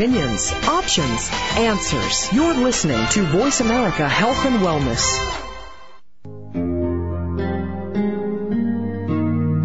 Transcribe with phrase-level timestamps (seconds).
[0.00, 1.28] opinions, options,
[1.58, 2.32] answers.
[2.32, 5.04] You're listening to Voice America Health and Wellness.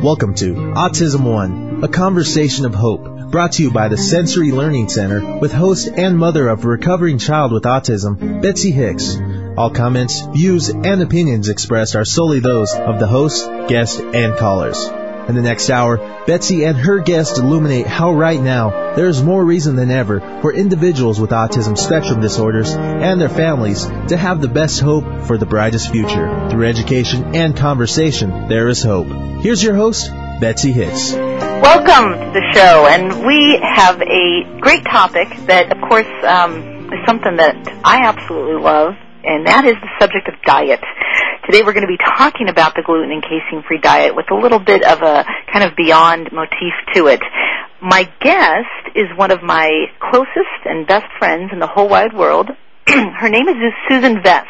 [0.04, 4.90] Welcome to Autism One, a conversation of hope, brought to you by the Sensory Learning
[4.90, 9.18] Center with host and mother of a recovering child with autism, Betsy Hicks.
[9.58, 14.86] All comments, views, and opinions expressed are solely those of the host, guest, and callers.
[15.28, 15.98] In the next hour,
[16.28, 20.54] Betsy and her guest illuminate how right now there is more reason than ever for
[20.54, 25.48] individuals with autism spectrum disorders and their families to have the best hope for the
[25.48, 26.48] brightest future.
[26.52, 29.08] Through education and conversation, there is hope.
[29.42, 31.14] Here's your host, Betsy Hicks.
[31.14, 37.00] Welcome to the show, and we have a great topic that, of course, um, is
[37.08, 40.82] something that I absolutely love, and that is the subject of diet.
[41.46, 44.34] Today we're going to be talking about the gluten and casein free diet with a
[44.34, 45.24] little bit of a
[45.54, 47.22] kind of beyond motif to it.
[47.80, 52.50] My guest is one of my closest and best friends in the whole wide world.
[52.88, 54.48] Her name is Sueson Vess.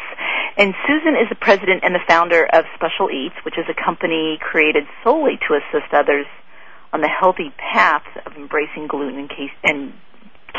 [0.56, 4.38] And Sueson is the president and the founder of Special Eats, which is a company
[4.40, 6.24] created solely to assist others
[6.94, 9.92] on the healthy path of embracing gluten and, case- and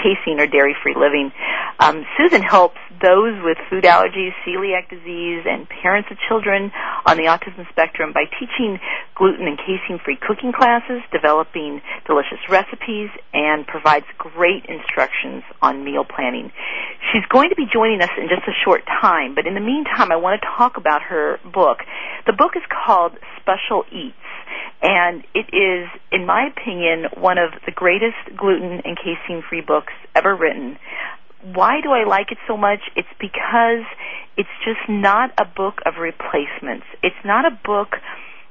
[0.02, 1.31] casein or dairy-free living.
[1.80, 6.72] Um, Sueson helps those with food allergies, celiac disease, and parents of children
[7.06, 8.80] on the autism spectrum by teaching
[9.16, 16.52] gluten and casein-free cooking classes, developing delicious recipes, and provides great instructions on meal planning.
[17.14, 20.11] She's going to be joining us in just a short time, but in the meantime,
[20.11, 21.86] I want to talk about her book.
[22.26, 24.17] The book is called Special Eats
[24.81, 29.94] and it is, in my opinion, one of the greatest gluten and casein free books
[30.16, 30.78] ever written.
[31.53, 32.80] Why do I like it so much?
[32.95, 33.86] It's because
[34.38, 36.86] it's just not a book of replacements.
[37.02, 37.95] It's not a book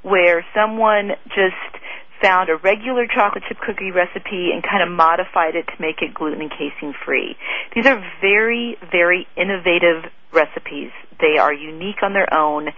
[0.02, 1.82] where someone just
[2.20, 6.14] found a regular chocolate chip cookie recipe and kind of modified it to make it
[6.14, 7.36] gluten and casein free.
[7.74, 10.90] These are very, very innovative recipes.
[11.20, 12.68] They are unique on their own.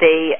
[0.00, 0.36] They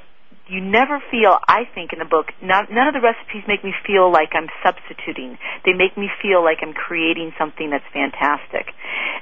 [0.47, 3.73] you never feel, I think, in the book, not, none of the recipes make me
[3.87, 5.39] feel like I'm substituting.
[5.65, 8.69] They make me feel like I'm creating something that's fantastic.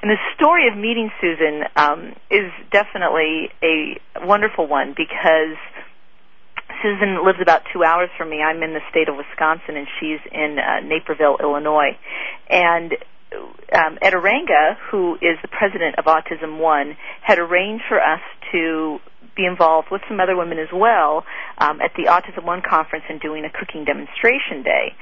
[0.03, 5.55] And the story of meeting Sueson um, is definitely a wonderful one because
[6.83, 8.43] Sueson lives about two hours from me.
[8.43, 11.95] I'm in the state of Wisconsin, and she's in uh, Naperville, Illinois.
[12.51, 12.99] And
[13.73, 18.99] um, Ed Arranga, who is the president of Autism One, had arranged for us to
[19.37, 21.25] be involved with some other women as well
[21.59, 24.95] um, at the Autism One conference and doing a cooking demonstration day.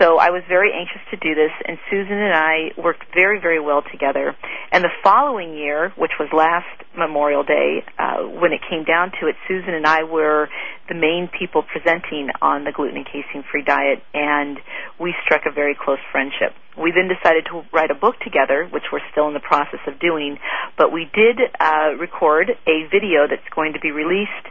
[0.00, 3.60] So I was very anxious to do this, and Sueson and I worked very, very
[3.60, 4.34] well together.
[4.72, 9.28] And the following year, which was last Memorial Day, uh, when it came down to
[9.28, 10.48] it, Sueson and I were
[10.90, 14.58] the main people presenting on the gluten and casein free diet, and
[14.98, 16.52] we struck a very close friendship.
[16.76, 20.00] We then decided to write a book together, which we're still in the process of
[20.00, 20.38] doing,
[20.76, 24.50] but we did uh, record a video that's going to be released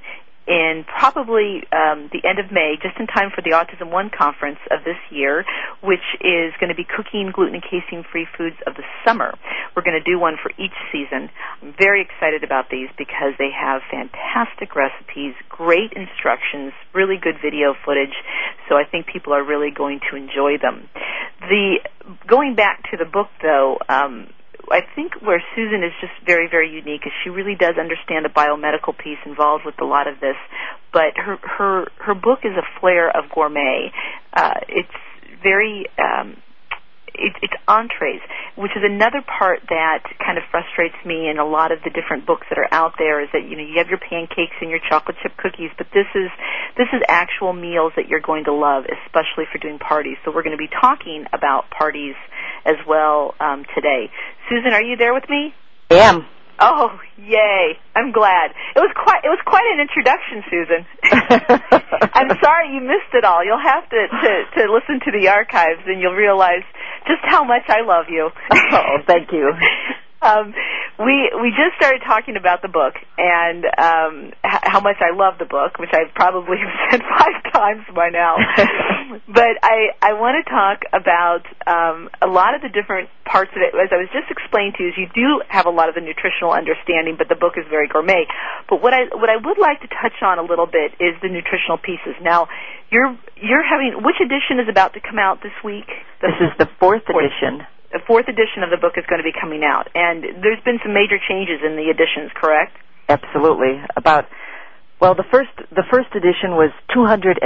[0.49, 4.57] in probably um, the end of May, just in time for the Autism One conference
[4.71, 5.45] of this year,
[5.83, 9.37] which is going to be cooking gluten and casein free foods of the summer.
[9.75, 11.29] We're going to do one for each season.
[11.61, 17.75] I'm very excited about these because they have fantastic recipes, great instructions, really good video
[17.85, 18.17] footage.
[18.67, 20.89] So I think people are really going to enjoy them.
[21.45, 21.77] The
[22.25, 23.77] going back to the book though.
[23.87, 24.33] Um,
[24.71, 28.29] I think where Sueson is just very, very unique is she really does understand the
[28.29, 30.35] biomedical piece involved with a lot of this.
[30.91, 33.91] But her her her book is a flair of gourmet.
[34.33, 34.89] Uh, it's
[35.43, 36.37] very um,
[37.19, 38.21] it, it's entrees,
[38.55, 42.25] which is another part that kind of frustrates me in a lot of the different
[42.25, 43.21] books that are out there.
[43.21, 46.07] Is that you know you have your pancakes and your chocolate chip cookies, but this
[46.15, 46.31] is
[46.77, 50.17] this is actual meals that you're going to love, especially for doing parties.
[50.23, 52.15] So we're going to be talking about parties
[52.65, 54.09] as well um, today.
[54.49, 55.53] Sueson, are you there with me?
[55.91, 56.25] I am.
[56.61, 57.79] Oh, yay!
[57.95, 58.51] I'm glad.
[58.75, 60.83] It was quite it was quite an introduction, Sueson.
[62.13, 63.43] I'm sorry you missed it all.
[63.43, 66.63] You'll have to, to to listen to the archives and you'll realize
[67.07, 68.29] just how much I love you.
[68.51, 69.51] oh, thank you.
[70.21, 70.53] Um,
[70.99, 74.13] we we just started talking about the book and um,
[74.43, 78.11] h- how much I love the book, which I probably have said five times by
[78.11, 78.35] now.
[79.31, 83.63] but I I want to talk about um, a lot of the different parts of
[83.63, 83.71] it.
[83.71, 86.03] As I was just explaining to you, is you do have a lot of the
[86.03, 88.27] nutritional understanding, but the book is very gourmet.
[88.67, 91.31] But what I what I would like to touch on a little bit is the
[91.31, 92.19] nutritional pieces.
[92.19, 92.51] Now,
[92.91, 95.87] you're you're having which edition is about to come out this week?
[96.19, 99.19] The this is the fourth, fourth edition the fourth edition of the book is going
[99.19, 102.77] to be coming out, and there's been some major changes in the editions, correct?
[103.09, 103.81] Absolutely.
[103.97, 104.25] About
[105.01, 107.39] well, the first the first edition was 214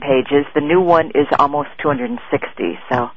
[0.00, 0.46] pages.
[0.54, 2.18] The new one is almost 260.
[2.90, 3.10] So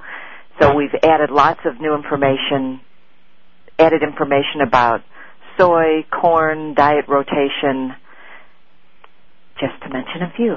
[0.60, 2.82] So we've added lots of new information,
[3.80, 5.02] added information about
[5.58, 7.96] soy, corn, diet rotation,
[9.60, 10.56] just to mention a few.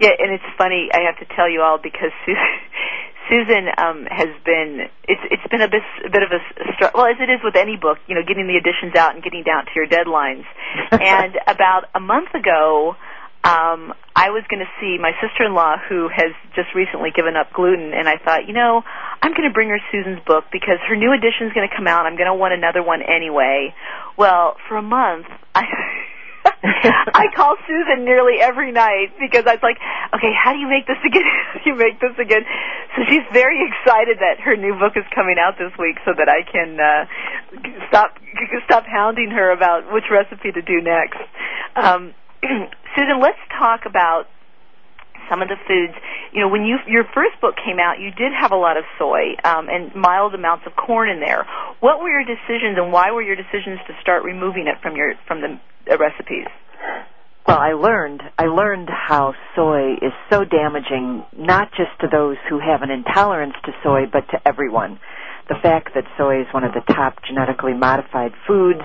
[0.00, 0.88] Yeah, and it's funny.
[0.92, 2.69] I have to tell you all because Sueson
[3.78, 4.88] um, has been.
[5.06, 6.40] It's it's been a bit, a bit of a
[6.74, 9.22] str- well, as it is with any book, you know, getting the editions out and
[9.22, 10.44] getting down to your deadlines.
[10.90, 12.96] and about a month ago,
[13.42, 17.94] um, I was going to see my sister-in-law who has just recently given up gluten,
[17.94, 18.82] and I thought, you know,
[19.22, 21.86] I'm going to bring her Sueson's book because her new edition is going to come
[21.86, 22.04] out.
[22.04, 23.74] I'm going to want another one anyway.
[24.18, 25.64] Well, for a month, I.
[26.64, 29.80] I call Sueson nearly every night because I was like,
[30.12, 31.24] okay, how do you make this again?
[31.24, 32.44] How do you make this again?
[32.96, 36.28] So she's very excited that her new book is coming out this week so that
[36.28, 37.08] I can uh,
[37.88, 38.18] stop
[38.68, 41.20] stop hounding her about which recipe to do next.
[41.76, 42.12] Um,
[42.92, 44.28] Sueson, let's talk about
[45.30, 45.94] some of the foods.
[46.34, 48.84] You know, when you your first book came out, you did have a lot of
[48.98, 51.46] soy um, and mild amounts of corn in there.
[51.78, 55.14] What were your decisions, and why were your decisions to start removing it from your
[55.26, 55.60] from the
[55.90, 56.50] uh, recipes?
[57.46, 62.58] Well, I learned I learned how soy is so damaging, not just to those who
[62.58, 65.00] have an intolerance to soy, but to everyone.
[65.48, 68.82] The fact that soy is one of the top genetically modified foods,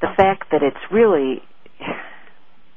[0.00, 1.42] the fact that it's really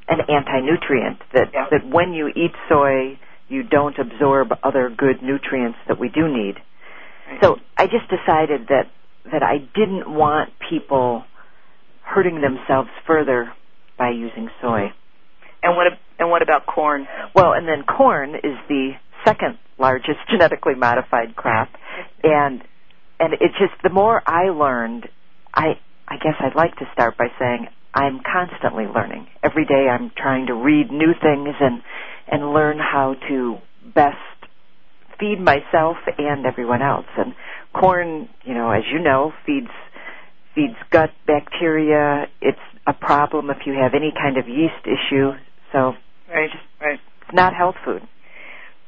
[0.07, 1.67] an anti-nutrient that Yeah.
[1.71, 3.17] that when you eat soy,
[3.47, 6.61] you don't absorb other good nutrients that we do need.
[7.41, 8.87] So I just decided that
[9.31, 11.23] that I didn't want people
[12.03, 13.53] hurting themselves further
[13.97, 14.91] by using soy.
[15.61, 15.87] And what
[16.19, 17.07] and what about corn?
[17.33, 18.95] Well, and then corn is the
[19.25, 21.69] second largest genetically modified crop,
[22.23, 22.61] and
[23.19, 25.07] and it's just the more I learned,
[25.53, 29.27] I I guess I'd like to start by saying I'm constantly learning.
[29.43, 31.81] Every day I'm trying to read new things and
[32.27, 33.57] and learn how to
[33.93, 34.17] best
[35.19, 37.05] feed myself and everyone else.
[37.17, 37.33] And
[37.73, 39.71] corn, you know, as you know, feeds
[40.55, 42.27] feeds gut bacteria.
[42.41, 45.31] It's a problem if you have any kind of yeast issue.
[45.71, 45.93] So
[46.29, 46.49] Right,
[46.81, 46.99] right.
[47.21, 48.01] it's not health food.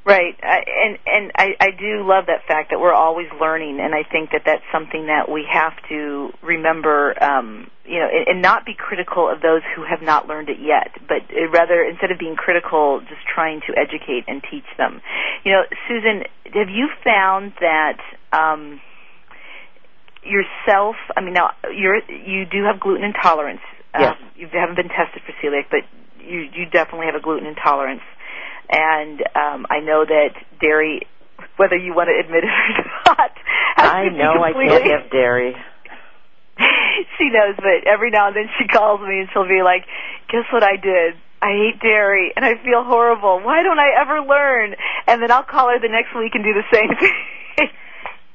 [0.05, 3.95] Right, I, and and I, I do love that fact that we're always learning, and
[3.95, 8.41] I think that that's something that we have to remember, um, you know, and, and
[8.43, 12.11] not be critical of those who have not learned it yet, but uh, rather instead
[12.11, 15.01] of being critical, just trying to educate and teach them.
[15.43, 16.21] You know, Sueson,
[16.53, 17.97] have you found that?
[18.31, 18.81] Um,
[20.23, 23.61] yourself i mean now you're you do have gluten intolerance
[23.97, 24.17] Yes.
[24.19, 25.81] um, you haven't been tested for celiac but
[26.19, 28.01] you you definitely have a gluten intolerance
[28.69, 31.07] and um, I know that dairy,
[31.57, 33.31] whether you want to admit it or not,
[33.77, 35.55] I know I can't have dairy.
[37.17, 39.85] she knows, but every now and then she calls me and she'll be like,
[40.31, 41.15] "Guess what I did?
[41.41, 43.41] I ate dairy and I feel horrible.
[43.43, 44.75] Why don't I ever learn?"
[45.07, 47.69] And then I'll call her the next week and do the same thing.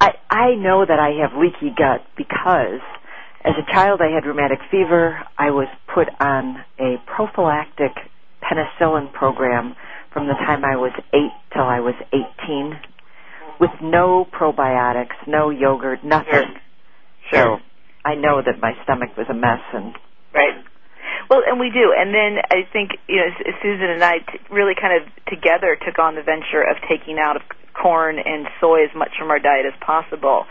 [0.00, 2.81] I I know that I have leaky gut because
[3.44, 5.23] as a child I had rheumatic fever.
[5.38, 7.93] I was put on a prophylactic
[8.43, 9.77] penicillin program
[10.12, 11.21] from the time I was 8
[11.53, 12.79] till I was 18
[13.61, 16.57] with no probiotics, no yogurt, nothing.
[17.31, 17.59] Sure.
[17.59, 17.62] So
[18.05, 19.95] I know that my stomach was a mess and
[20.33, 20.55] Right.
[21.29, 21.95] Well, and we do.
[21.97, 23.31] And then I think you know
[23.62, 27.37] Sueson and I t- really kind of together took on the venture of taking out
[27.37, 27.43] of
[27.75, 30.47] corn and soy as much from our diet as possible.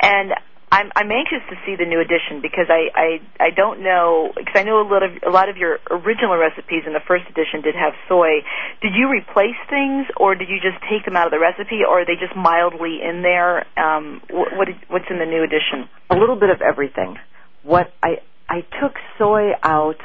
[0.00, 0.32] And
[0.70, 3.08] I'm I'm anxious to see the new edition because I I
[3.40, 6.84] I don't know because I know a lot of a lot of your original recipes
[6.86, 8.44] in the first edition did have soy.
[8.82, 12.02] Did you replace things or did you just take them out of the recipe or
[12.02, 13.64] are they just mildly in there?
[13.78, 15.88] Um, what, what what's in the new edition?
[16.10, 17.16] a little bit of everything.
[17.62, 20.00] What I I took soy out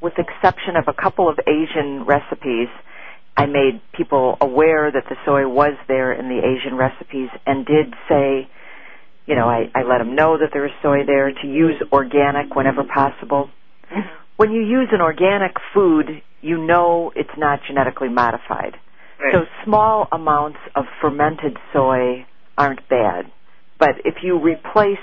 [0.00, 2.68] with exception of a couple of Asian recipes.
[3.36, 7.94] I made people aware that the soy was there in the Asian recipes and did
[8.08, 8.48] say,
[9.26, 12.54] you know, I, I let them know that there was soy there to use organic
[12.54, 13.50] whenever possible.
[14.36, 18.76] When you use an organic food, you know it's not genetically modified.
[19.32, 22.26] So small amounts of fermented soy
[22.58, 23.30] aren't bad.
[23.78, 24.98] But if you replace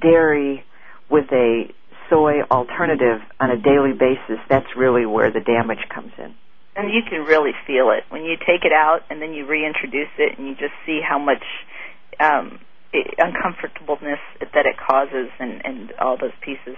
[0.00, 0.64] dairy
[1.10, 1.72] with a
[2.08, 6.34] soy alternative on a daily basis, that's really where the damage comes in.
[6.76, 10.10] And you can really feel it when you take it out and then you reintroduce
[10.18, 11.42] it, and you just see how much
[12.20, 12.60] um,
[13.18, 16.76] uncomfortableness that it causes, and and all those pieces.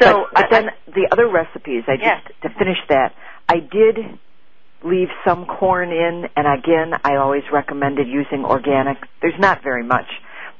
[0.00, 3.14] So, but, but I- then the other recipes, I just to finish that,
[3.48, 4.18] I did
[4.84, 8.98] leave some corn in, and again, I always recommended using organic.
[9.22, 10.06] There's not very much,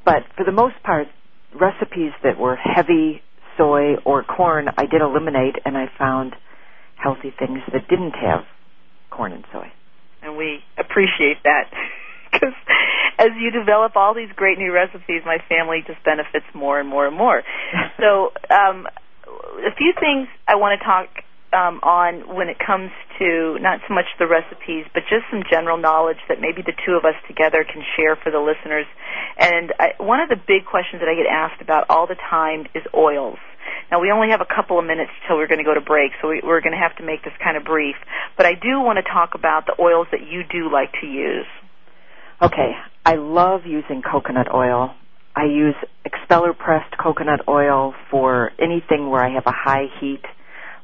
[0.04, 1.08] but for the most part,
[1.54, 3.22] recipes that were heavy
[3.56, 6.34] soy or corn, I did eliminate, and I found
[6.96, 8.44] healthy things that didn't have
[9.10, 9.70] corn and soy.
[10.22, 11.70] and we appreciate that.
[12.32, 12.52] 'Cause-
[13.18, 17.06] as you develop all these great new recipes, my family just benefits more and more
[17.06, 17.42] and more.
[18.00, 18.86] so, um,
[19.26, 21.08] a few things I want to talk
[21.52, 25.78] um, on when it comes to not so much the recipes, but just some general
[25.78, 28.86] knowledge that maybe the two of us together can share for the listeners.
[29.38, 32.66] And I, one of the big questions that I get asked about all the time
[32.74, 33.38] is oils.
[33.90, 36.12] Now we only have a couple of minutes till we're going to go to break,
[36.20, 37.96] so we, we're going to have to make this kind of brief.
[38.36, 41.46] But I do want to talk about the oils that you do like to use.
[42.42, 42.72] Okay,
[43.06, 44.94] I love using coconut oil.
[45.34, 45.74] I use
[46.04, 50.22] expeller pressed coconut oil for anything where I have a high heat,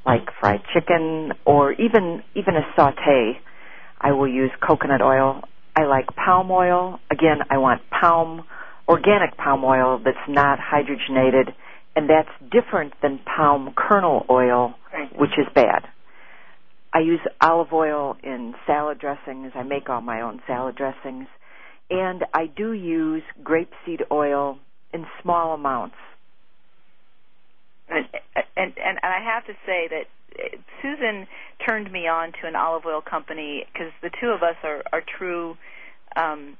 [0.06, 3.38] like fried chicken or even even a saute.
[4.00, 5.42] I will use coconut oil.
[5.76, 6.99] I like palm oil.
[7.11, 8.44] Again, I want palm
[8.88, 11.52] organic palm oil that's not hydrogenated
[11.94, 14.75] and that's different than palm kernel oil,
[15.18, 15.87] which is bad.
[16.94, 19.52] I use olive oil in salad dressings.
[19.54, 21.26] I make all my own salad dressings.
[21.92, 24.58] And I do use grapeseed oil
[24.94, 25.96] in small amounts.
[27.90, 28.06] And,
[28.56, 30.06] and, and I have to say that
[30.38, 31.26] uh, Sueson
[31.66, 35.02] turned me on to an olive oil company because the two of us are, are
[35.18, 35.58] true
[36.16, 36.56] um,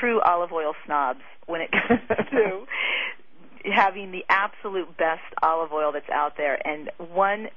[0.00, 2.00] true olive oil snobs when it comes
[2.30, 2.64] to
[3.70, 7.48] having the absolute best olive oil that's out there and one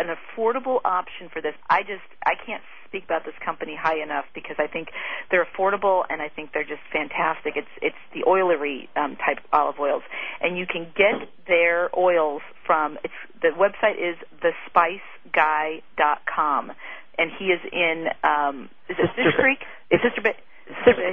[0.00, 1.54] an affordable option for this.
[1.70, 2.62] I just I can't
[2.94, 4.88] speak about this company high enough because I think
[5.30, 7.56] they're affordable and I think they're just fantastic.
[7.56, 10.04] It's it's the oilery um, type olive oils,
[10.40, 12.98] and you can get their oils from.
[13.02, 16.72] It's the website is thespiceguy.com,
[17.18, 19.58] and he is in um, is it Fish Creek?
[19.90, 20.36] It's Sister Bay.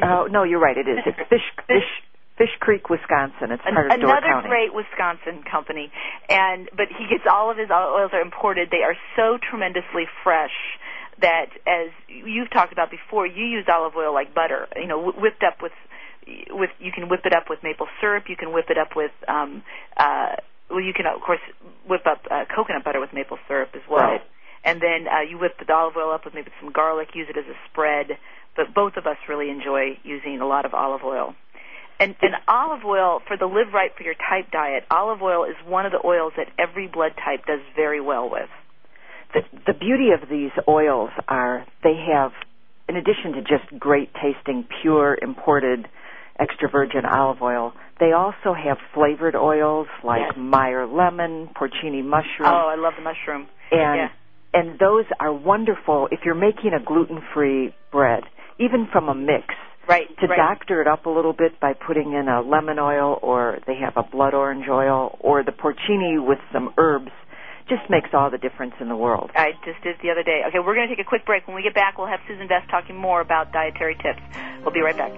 [0.03, 0.77] Oh no, you're right.
[0.77, 0.99] It is.
[1.05, 1.89] It's Fish Fish
[2.37, 3.51] Fish Creek, Wisconsin.
[3.51, 4.49] It's part of Another County.
[4.49, 5.91] great Wisconsin company,
[6.29, 8.69] and but he gets all of his oils are imported.
[8.71, 10.79] They are so tremendously fresh
[11.21, 14.67] that, as you've talked about before, you use olive oil like butter.
[14.75, 15.71] You know, whipped up with
[16.51, 18.25] with you can whip it up with maple syrup.
[18.29, 19.63] You can whip it up with um,
[19.97, 20.35] uh,
[20.69, 21.41] well, you can of course
[21.87, 24.19] whip up uh, coconut butter with maple syrup as well.
[24.19, 24.21] Right.
[24.63, 27.09] And then uh, you whip the olive oil up with maybe some garlic.
[27.15, 28.17] Use it as a spread.
[28.55, 31.35] But both of us really enjoy using a lot of olive oil.
[31.99, 35.55] And, and olive oil for the live right for your type diet, olive oil is
[35.65, 38.49] one of the oils that every blood type does very well with.
[39.33, 42.31] The, the beauty of these oils are they have,
[42.89, 45.87] in addition to just great tasting, pure imported
[46.39, 50.33] extra virgin olive oil, they also have flavored oils like Yes.
[50.37, 53.47] Meyer lemon, porcini mushroom, Oh, I love the mushroom.
[53.71, 54.07] and yeah.
[54.53, 58.23] and those are wonderful if you're making a gluten-free bread,
[58.59, 59.45] even from a mix.
[59.87, 60.07] Right.
[60.19, 60.37] to right.
[60.37, 63.93] doctor it up a little bit by putting in a lemon oil or they have
[63.97, 67.11] a blood orange oil or the porcini with some herbs
[67.71, 69.31] just makes all the difference in the world.
[69.33, 70.43] I just did the other day.
[70.49, 71.47] Okay, we're going to take a quick break.
[71.47, 74.19] When we get back, we'll have Sueson Vess talking more about dietary tips.
[74.61, 75.13] We'll be right back.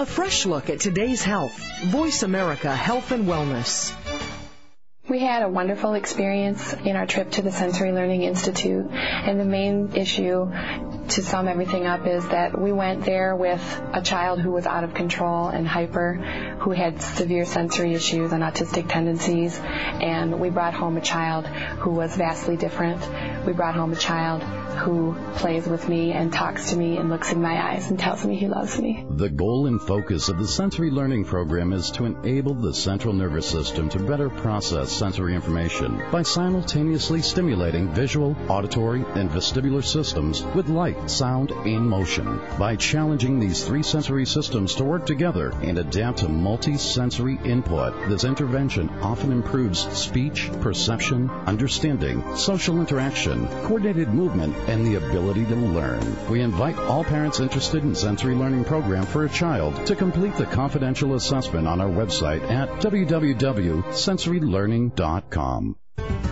[0.00, 1.60] A fresh look at today's health.
[1.84, 3.94] Voice America Health and Wellness.
[5.10, 9.44] We had a wonderful experience in our trip to the Sensory Learning Institute, and the
[9.44, 10.50] main issue
[11.10, 13.60] to sum everything up is that we went there with
[13.92, 16.14] a child who was out of control and hyper,
[16.60, 21.90] who had severe sensory issues and autistic tendencies, and we brought home a child who
[21.90, 23.00] was vastly different.
[23.44, 27.32] We brought home a child who plays with me and talks to me and looks
[27.32, 29.04] in my eyes and tells me he loves me.
[29.10, 33.48] The goal and focus of the sensory learning program is to enable the central nervous
[33.48, 40.68] system to better process sensory information by simultaneously stimulating visual, auditory, and vestibular systems with
[40.68, 42.40] light, sound, and motion.
[42.58, 48.24] By challenging these three sensory systems to work together and adapt to multi-sensory input, this
[48.24, 56.00] intervention often improves speech, perception, understanding, social interaction, coordinated movement, and the ability to learn.
[56.28, 60.46] We invite all parents interested in sensory learning program for a child to complete the
[60.46, 65.76] confidential assessment on our website at www.sensorylearning.com.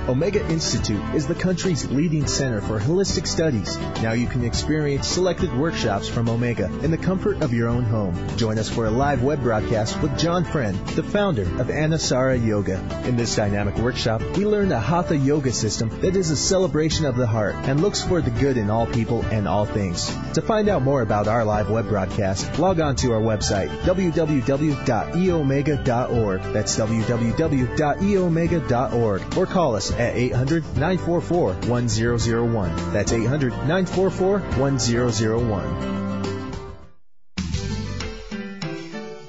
[0.09, 3.77] Omega Institute is the country's leading center for holistic studies.
[4.03, 8.17] Now you can experience selected workshops from Omega in the comfort of your own home.
[8.38, 12.81] Join us for a live web broadcast with John Friend, the founder of Anusara Yoga.
[13.05, 17.17] In this dynamic workshop, we learn the Hatha Yoga system that is a celebration of
[17.17, 20.07] the heart and looks for the good in all people and all things.
[20.33, 26.43] To find out more about our live web broadcast, log on to our website, www.eomega.org.
[26.55, 29.37] That's www.eomega.org.
[29.37, 32.93] Or call us at 800-944-1001.
[32.93, 35.97] That's 800-944-1001.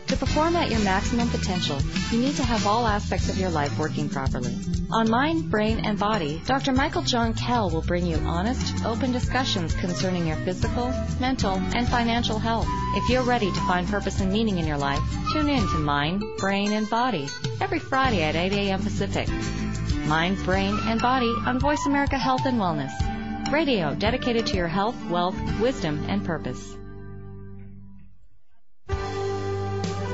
[0.08, 1.80] To perform at your maximum potential,
[2.12, 4.58] you need to have all aspects of your life working properly.
[4.92, 6.72] On Mind, Brain, and Body, Dr.
[6.72, 12.40] Michael John Kell will bring you honest, open discussions concerning your physical, mental, and financial
[12.40, 12.66] health.
[12.96, 15.00] If you're ready to find purpose and meaning in your life,
[15.32, 17.30] tune in to Mind, Brain, and Body
[17.62, 18.82] every Friday at 8 a.m.
[18.82, 19.30] Pacific.
[20.10, 23.52] Mind, Brain, and Body on Voice America Health and Wellness.
[23.52, 26.76] Radio dedicated to your health, wealth, wisdom, and purpose.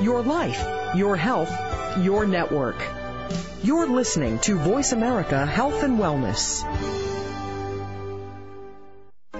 [0.02, 0.62] Your life,
[0.94, 1.50] your health,
[2.04, 2.76] your network.
[3.62, 6.62] You're listening to Voice America Health and Wellness.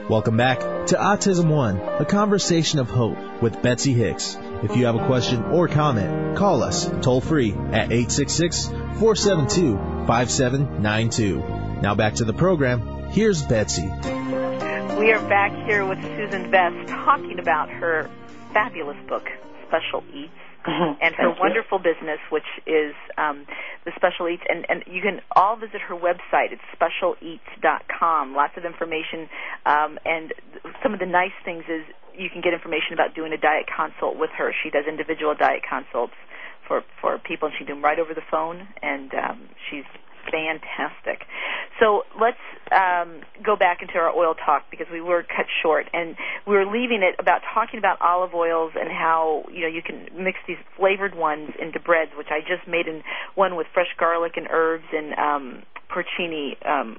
[0.09, 4.39] Welcome back to Autism One, a conversation of hope with Betsy Hicks.
[4.63, 7.91] If you have a question or comment, call us toll free at
[10.07, 11.83] 866-472-5792.
[11.83, 13.11] Now back to the program.
[13.11, 13.83] Here's Betsy.
[13.83, 18.11] We are back here with Sueson Vess talking about her
[18.53, 19.25] fabulous book,
[19.69, 20.33] Special Eats
[20.67, 23.47] and her wonderful business, which is um,
[23.85, 24.43] the Special Eats.
[24.49, 26.51] And, and you can all visit her website.
[26.51, 28.35] It's specialeats.com.
[28.35, 29.29] Lots of information.
[29.65, 30.33] Um, and
[30.83, 31.85] some of the nice things is
[32.19, 34.53] you can get information about doing a diet consult with her.
[34.63, 36.15] She does individual diet consults
[36.67, 38.69] for for people, and she do them right over the phone.
[38.83, 39.85] And um, she's
[40.31, 41.27] fantastic.
[41.79, 42.41] So let's
[42.73, 46.67] um, go back into our oil talk because we were cut short, and we were
[46.67, 50.59] leaving it about talking about olive oils and how you know you can mix these
[50.77, 53.03] flavored ones into breads, which I just made in
[53.35, 56.57] one with fresh garlic and herbs and um, porcini.
[56.67, 56.99] Um,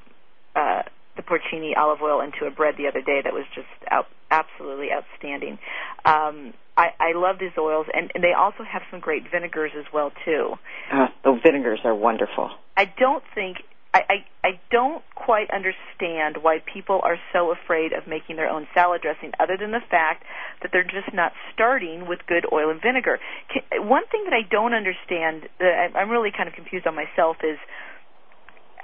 [0.56, 0.84] uh,
[1.18, 4.88] the porcini olive oil into a bread the other day that was just out, absolutely
[4.92, 5.60] outstanding.
[6.06, 9.86] Um, I, I love these oils, and, and they also have some great vinegars as
[9.92, 10.54] well too.
[10.94, 12.52] Uh, the vinegars are wonderful.
[12.78, 13.58] I don't think
[13.94, 14.02] I,
[14.44, 19.02] I I don't quite understand why people are so afraid of making their own salad
[19.02, 20.24] dressing, other than the fact
[20.62, 23.20] that they're just not starting with good oil and vinegar.
[23.52, 27.38] Can, one thing that I don't understand, that I'm really kind of confused on myself,
[27.44, 27.58] is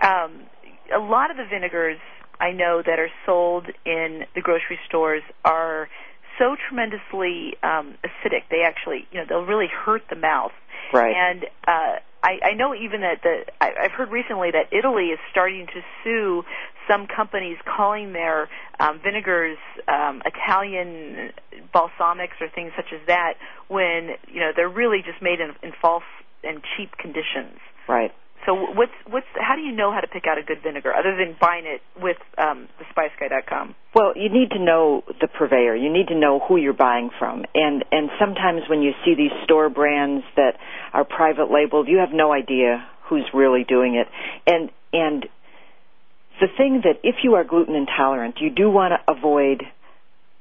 [0.01, 0.49] um,
[0.89, 1.99] a lot of the vinegars
[2.39, 5.89] I know that are sold in the grocery stores are
[6.39, 8.43] so tremendously um, acidic.
[8.49, 10.51] They actually, you know, they'll really hurt the mouth.
[10.91, 11.15] Right.
[11.15, 15.19] And uh, I, I know even that the I, I've heard recently that Italy is
[15.31, 16.43] starting to sue
[16.87, 21.31] some companies calling their um, vinegars um, Italian
[21.73, 23.33] balsamics or things such as that
[23.67, 26.03] when you know they're really just made in, in false
[26.43, 27.59] and cheap conditions.
[27.87, 28.13] Right.
[28.45, 31.15] So what's what's how do you know how to pick out a good vinegar other
[31.15, 33.75] than buying it with um, the SpiceGuy.com?
[33.95, 35.75] Well, you need to know the purveyor.
[35.75, 39.31] You need to know who you're buying from, and and sometimes when you see these
[39.45, 40.57] store brands that
[40.93, 44.07] are private labeled, you have no idea who's really doing it,
[44.45, 45.25] and and
[46.41, 49.63] the thing that if you are gluten intolerant, you do want to avoid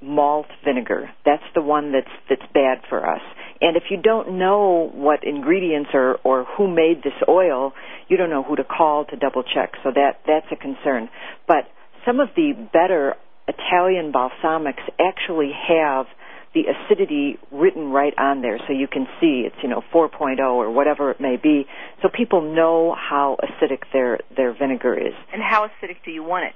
[0.01, 1.11] malt vinegar.
[1.25, 3.23] That's the one that's that's bad for us.
[3.63, 7.73] And if you don't know what ingredients or or who made this oil,
[8.09, 9.75] you don't know who to call to double check.
[9.85, 11.09] So that that's a concern.
[11.47, 11.71] But
[12.05, 13.15] some of the better
[13.47, 16.07] Italian balsamics actually have
[16.55, 20.71] the acidity written right on there so you can see it's you know 4.0 or
[20.71, 21.65] whatever it may be
[22.03, 26.45] so people know how acidic their their vinegar is and how acidic do you want
[26.45, 26.55] it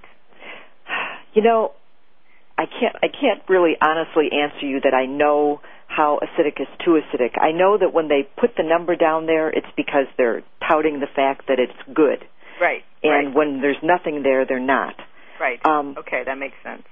[1.32, 1.72] you know
[2.58, 6.98] I can't I can't really honestly answer you that I know how acidic is too
[7.00, 7.40] acidic.
[7.40, 11.06] I know that when they put the number down there, it's because they're touting the
[11.14, 12.24] fact that it's good.
[12.60, 12.82] Right.
[13.02, 13.34] And right.
[13.34, 14.94] when there's nothing there, they're not.
[15.38, 15.64] Right.
[15.64, 16.82] Um, okay, that makes sense.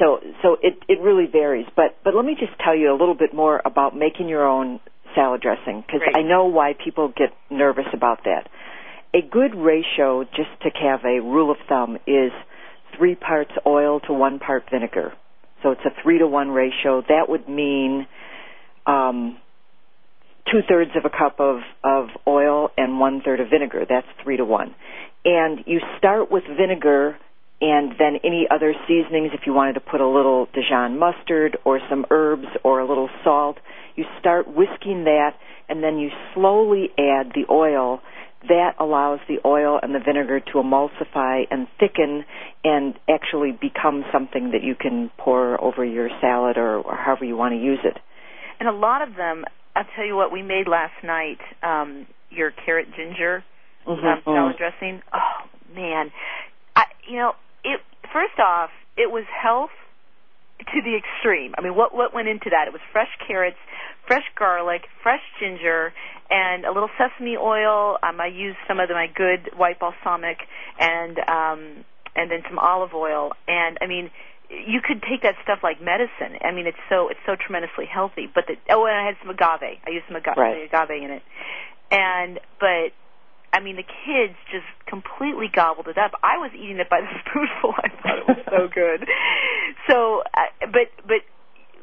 [0.00, 1.66] So so it it really varies.
[1.76, 4.80] But but let me just tell you a little bit more about making your own
[5.14, 8.48] salad dressing because I know why people get nervous about that.
[9.14, 12.32] A good ratio, just to have a rule of thumb, is
[12.96, 15.12] three parts oil to one part vinegar.
[15.62, 17.02] So it's a three to one ratio.
[17.08, 18.06] That would mean
[18.86, 19.38] um,
[20.50, 23.84] two thirds of a cup of, of oil and one third of vinegar.
[23.88, 24.74] That's three to one.
[25.24, 27.16] And you start with vinegar
[27.60, 31.78] and then any other seasonings if you wanted to put a little Dijon mustard or
[31.88, 33.58] some herbs or a little salt.
[33.94, 35.34] You start whisking that
[35.68, 38.00] and then you slowly add the oil
[38.48, 42.24] that allows the oil and the vinegar to emulsify and thicken
[42.64, 47.36] and actually become something that you can pour over your salad or, or however you
[47.36, 47.98] want to use it.
[48.58, 52.52] And a lot of them, I'll tell you what, we made last night um, your
[52.64, 53.44] carrot ginger
[53.86, 54.06] mm-hmm.
[54.06, 55.02] um, salad dressing.
[55.12, 56.10] Oh man,
[56.76, 57.32] I, you know,
[57.64, 57.80] it.
[58.12, 59.70] First off, it was health
[60.66, 61.54] to the extreme.
[61.56, 62.68] I mean, what what went into that?
[62.68, 63.58] It was fresh carrots,
[64.06, 65.92] fresh garlic, fresh ginger,
[66.30, 67.98] and a little sesame oil.
[68.02, 70.38] Um, I used some of the, my good white balsamic,
[70.78, 71.84] and um,
[72.16, 73.32] and then some olive oil.
[73.48, 74.10] And I mean,
[74.50, 76.38] you could take that stuff like medicine.
[76.42, 78.28] I mean, it's so it's so tremendously healthy.
[78.32, 79.80] But the oh, and I had some agave.
[79.86, 80.68] I used some agave, right.
[80.68, 81.22] agave in it.
[81.90, 82.92] And but
[83.52, 86.12] I mean, the kids just completely gobbled it up.
[86.22, 87.74] I was eating it by the spoonful.
[87.76, 89.06] I thought it was so good.
[89.88, 91.20] So, uh, but but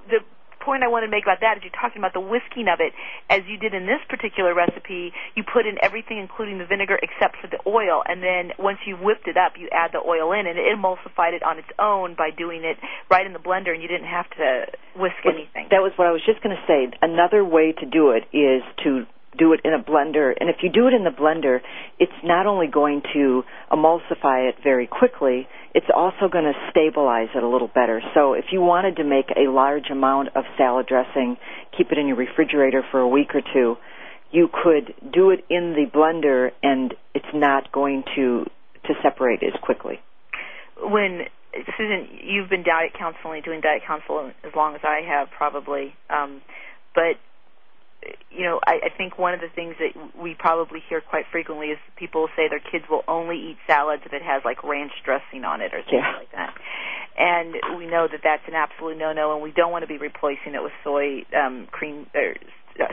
[0.09, 0.25] the
[0.59, 2.93] point I want to make about that is you're talking about the whisking of it,
[3.29, 5.13] as you did in this particular recipe.
[5.35, 8.95] You put in everything, including the vinegar, except for the oil, and then once you
[8.97, 12.15] whipped it up, you add the oil in, and it emulsified it on its own
[12.15, 12.77] by doing it
[13.09, 14.65] right in the blender, and you didn't have to
[14.97, 15.67] whisk anything.
[15.71, 16.91] That was what I was just going to say.
[17.01, 19.05] Another way to do it is to
[19.39, 20.33] do it in a blender.
[20.39, 21.59] And if you do it in the blender,
[21.97, 27.41] it's not only going to emulsify it very quickly, it's also going to stabilize it
[27.41, 28.01] a little better.
[28.13, 31.37] So if you wanted to make a large amount of salad dressing,
[31.77, 33.77] keep it in your refrigerator for a week or two,
[34.31, 38.45] you could do it in the blender and it's not going to
[38.85, 39.99] to separate as quickly.
[40.81, 45.93] When Sueson, you've been diet counseling, doing diet counseling as long as I have, probably.
[46.09, 46.41] Um,
[46.95, 47.17] but
[48.31, 51.67] you know, I, I think one of the things that we probably hear quite frequently
[51.67, 55.43] is people say their kids will only eat salads if it has like ranch dressing
[55.43, 56.17] on it or something yeah.
[56.17, 56.55] like that.
[57.17, 60.55] And we know that that's an absolute no-no, and we don't want to be replacing
[60.55, 62.35] it with soy um, cream or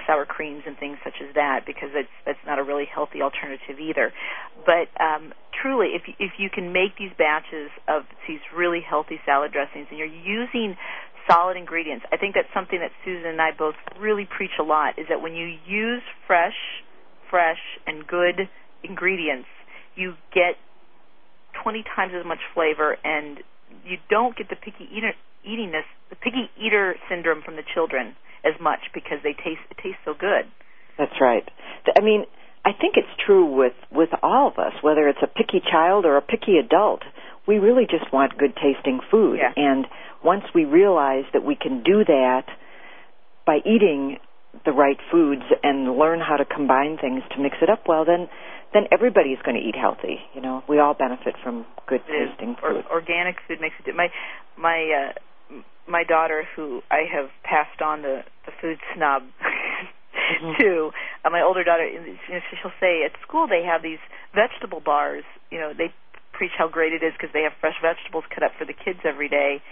[0.07, 3.79] sour creams and things such as that because that's that's not a really healthy alternative
[3.81, 4.13] either.
[4.65, 9.53] But um, truly, if if you can make these batches of these really healthy salad
[9.53, 10.77] dressings and you're using
[11.29, 12.07] solid ingredients.
[12.13, 15.21] I think that's something that Sueson and I both really preach a lot is that
[15.21, 16.55] when you use fresh,
[17.31, 18.49] fresh and good
[18.83, 19.49] ingredients,
[19.97, 20.55] you get
[21.63, 23.39] 20 times as much flavor and
[23.85, 25.13] you don't get the picky eater
[25.47, 28.15] eatiness, the picky eater syndrome from the children
[28.47, 30.47] as much because they taste it tastes so good.
[30.99, 31.45] That's right.
[31.97, 32.25] I mean,
[32.65, 36.17] I think it's true with with all of us, whether it's a picky child or
[36.17, 37.03] a picky adult.
[37.47, 39.53] We really just want good tasting food yeah.
[39.55, 39.87] and
[40.25, 42.47] once we realize that we can do that
[43.47, 44.19] by eating
[44.65, 48.29] the right foods and learn how to combine things to mix it up well, then
[48.75, 50.19] then everybody's going to eat healthy.
[50.35, 52.85] You know, we all benefit from good tasting food.
[52.91, 53.95] Or, organic food makes it.
[53.95, 54.09] My
[54.59, 55.13] my uh,
[55.89, 60.63] my daughter, who I have passed on the the food snub mm-hmm.
[60.63, 60.91] to,
[61.25, 64.03] uh, my older daughter, you know, she'll say at school they have these
[64.35, 65.25] vegetable bars.
[65.51, 65.93] You know, they
[66.33, 69.01] preach how great it is because they have fresh vegetables cut up for the kids
[69.05, 69.63] every day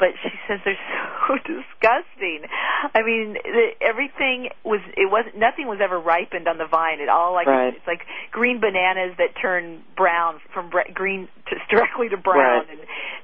[0.00, 0.80] but she says they're
[1.28, 2.48] so disgusting.
[2.94, 6.98] I mean, the, everything was it wasn't nothing was ever ripened on the vine.
[6.98, 7.76] It all like right.
[7.76, 12.70] it's like green bananas that turn brown from bre- green to, directly to brown, right.
[12.72, 12.80] and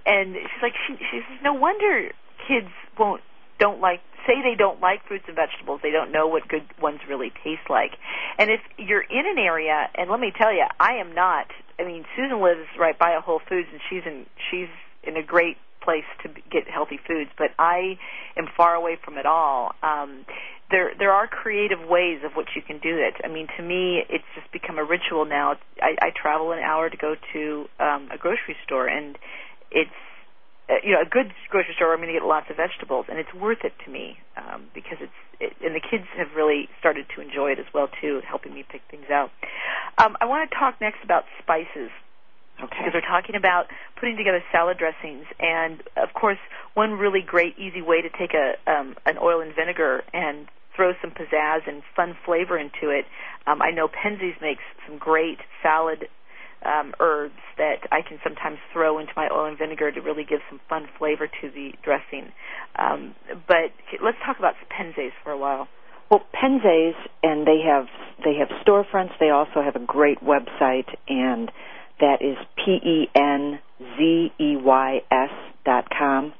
[0.06, 2.12] and she's like she she says no wonder
[2.46, 3.22] kids won't
[3.58, 7.00] don't like say they don't like fruits and vegetables they don't know what good ones
[7.08, 7.92] really taste like
[8.38, 11.46] and if you're in an area and let me tell you i am not
[11.78, 14.68] i mean sueson lives right by a whole foods and she's in she's
[15.04, 15.56] in a great
[15.86, 17.96] place to get healthy foods, but I
[18.36, 19.72] am far away from it all.
[19.82, 20.26] Um,
[20.68, 23.14] there there are creative ways of which you can do it.
[23.24, 25.54] I mean, to me, it's just become a ritual now.
[25.80, 29.16] I, I travel an hour to go to um, a grocery store, and
[29.70, 30.00] it's
[30.82, 31.92] you know a good grocery store.
[31.92, 34.98] I'm going to get lots of vegetables, and it's worth it to me um, because
[35.00, 38.54] it's it, and the kids have really started to enjoy it as well too, helping
[38.54, 39.30] me pick things out.
[39.98, 41.90] Um, I want to talk next about spices.
[42.56, 42.72] Okay.
[42.78, 43.66] Because we're talking about
[44.00, 46.38] putting together salad dressings, and of course,
[46.72, 50.92] one really great, easy way to take a um, an oil and vinegar and throw
[51.02, 53.04] some pizzazz and fun flavor into it.
[53.46, 56.08] Um, I know Penzeys makes some great salad
[56.64, 60.40] um, herbs that I can sometimes throw into my oil and vinegar to really give
[60.50, 62.32] some fun flavor to the dressing.
[62.78, 63.14] Um,
[63.46, 65.68] but let's talk about Penzeys for a while.
[66.10, 67.86] Well, Penzeys, and they have
[68.24, 69.18] they have storefronts.
[69.18, 71.50] They also have a great website, and
[72.00, 73.58] that is P E N
[73.96, 75.30] Z E Y S
[75.64, 76.32] dot com.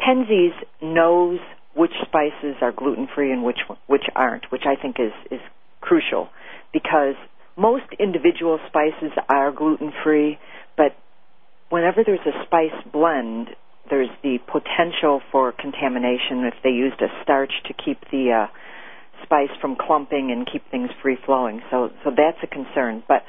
[0.00, 1.40] Penzeys knows
[1.74, 5.40] which spices are gluten free and which which aren't, which I think is is
[5.80, 6.28] crucial
[6.72, 7.16] because
[7.56, 10.38] most individual spices are gluten free,
[10.76, 10.96] but
[11.68, 13.48] whenever there's a spice blend,
[13.90, 18.46] there's the potential for contamination if they used a starch to keep the uh,
[19.24, 21.60] spice from clumping and keep things free flowing.
[21.70, 23.02] So so that's a concern.
[23.06, 23.22] But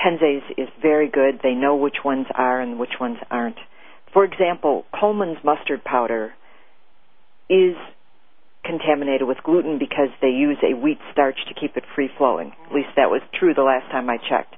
[0.00, 1.40] Penzeys is very good.
[1.42, 3.58] They know which ones are and which ones aren't.
[4.12, 6.32] For example, Colman's mustard powder
[7.50, 7.76] is
[8.68, 12.52] contaminated with gluten because they use a wheat starch to keep it free flowing.
[12.66, 14.54] At least that was true the last time I checked.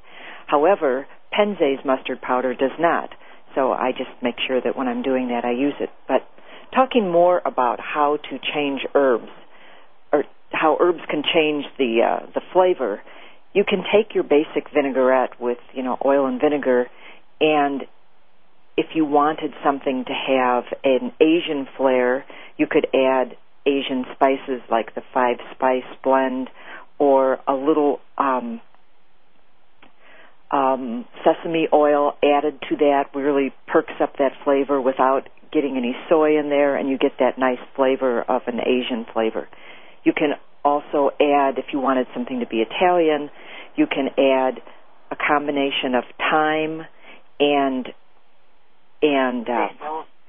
[0.46, 3.11] However, Penzeys mustard powder does not.
[3.55, 5.90] So I just make sure that when I'm doing that I use it.
[6.09, 6.27] But
[6.75, 9.31] talking more about how to change herbs
[10.12, 13.01] or how herbs can change the uh, the flavor.
[13.53, 16.87] You can take your basic vinaigrette with you know oil and vinegar,
[17.40, 17.83] and
[18.77, 22.25] if you wanted something to have an Asian flair,
[22.57, 26.49] you could add Asian spices like the five spice blend
[26.99, 28.61] or a little um,
[30.51, 36.38] um, sesame oil added to that really perks up that flavor without getting any soy
[36.38, 39.49] in there, and you get that nice flavor of an Asian flavor.
[40.05, 43.31] You can also add, if you wanted something to be Italian,
[43.77, 44.62] you can add
[45.11, 46.83] a combination of thyme
[47.40, 47.88] and
[49.03, 49.68] and uh,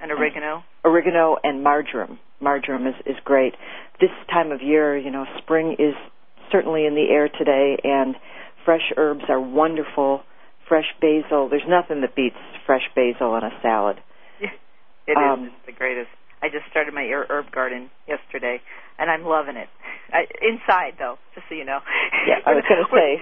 [0.02, 0.64] and oregano.
[0.86, 2.20] Oregano and marjoram.
[2.42, 3.54] Marjoram is is great.
[4.00, 5.94] This time of year, you know, spring is
[6.52, 8.16] certainly in the air today, and
[8.66, 10.22] fresh herbs are wonderful.
[10.68, 11.50] Fresh basil.
[11.50, 13.98] There's nothing that beats fresh basil in a salad.
[15.08, 16.14] It um, is it's the greatest.
[16.44, 18.62] I just started my herb garden yesterday,
[18.98, 19.68] and I'm loving it.
[20.14, 21.80] I, inside, though, just so you know.
[22.28, 23.18] Yeah, I was going to say.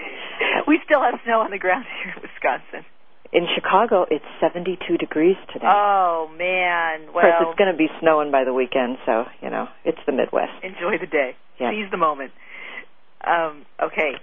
[0.68, 2.84] we still have snow on the ground here in Wisconsin.
[3.32, 5.68] In Chicago, it's 72 degrees today.
[5.70, 7.14] Oh man!
[7.14, 10.00] Well, of course, it's going to be snowing by the weekend, so you know it's
[10.08, 10.52] the Midwest.
[10.64, 11.36] Enjoy the day.
[11.60, 11.70] Yeah.
[11.72, 12.32] Seize the moment.
[13.22, 14.14] Um, okay,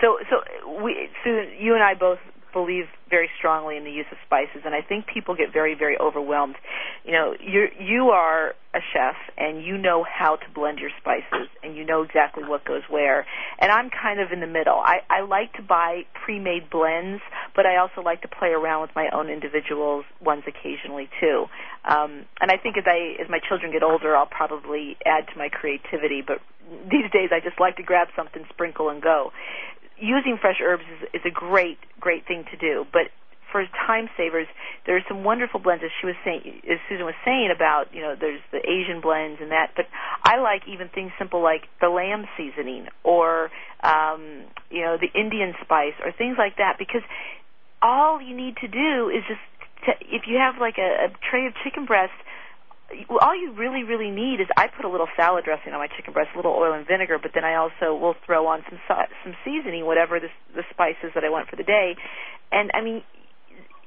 [0.00, 2.18] so so we Sueson, you and I both
[2.52, 5.98] believe very strongly in the use of spices, and I think people get very, very
[5.98, 6.56] overwhelmed.
[7.04, 11.48] You know, you you are a chef, and you know how to blend your spices,
[11.62, 13.26] and you know exactly what goes where.
[13.58, 14.78] And I'm kind of in the middle.
[14.78, 17.20] I, I like to buy pre-made blends,
[17.54, 21.46] but I also like to play around with my own individual ones occasionally too.
[21.84, 25.38] Um, and I think as I as my children get older, I'll probably add to
[25.38, 26.22] my creativity.
[26.26, 26.38] But
[26.90, 29.32] these days, I just like to grab something, sprinkle, and go
[29.98, 32.86] using fresh herbs is, is a great, great thing to do.
[32.92, 33.08] But
[33.50, 34.46] for time savers,
[34.86, 38.00] there are some wonderful blends, as she was saying, as Sueson was saying about, you
[38.00, 39.72] know, there's the Asian blends and that.
[39.76, 39.86] But
[40.24, 43.50] I like even things simple like the lamb seasoning or,
[43.82, 47.02] um, you know, the Indian spice or things like that, because
[47.82, 49.40] all you need to do is just
[49.84, 52.14] to, if you have like a, a tray of chicken breast
[53.20, 56.12] all you really really need is I put a little salad dressing on my chicken
[56.12, 58.78] breast, a little oil and vinegar, but then I also will throw on some
[59.24, 61.96] some seasoning, whatever the the spices that I want for the day.
[62.50, 63.02] And I mean,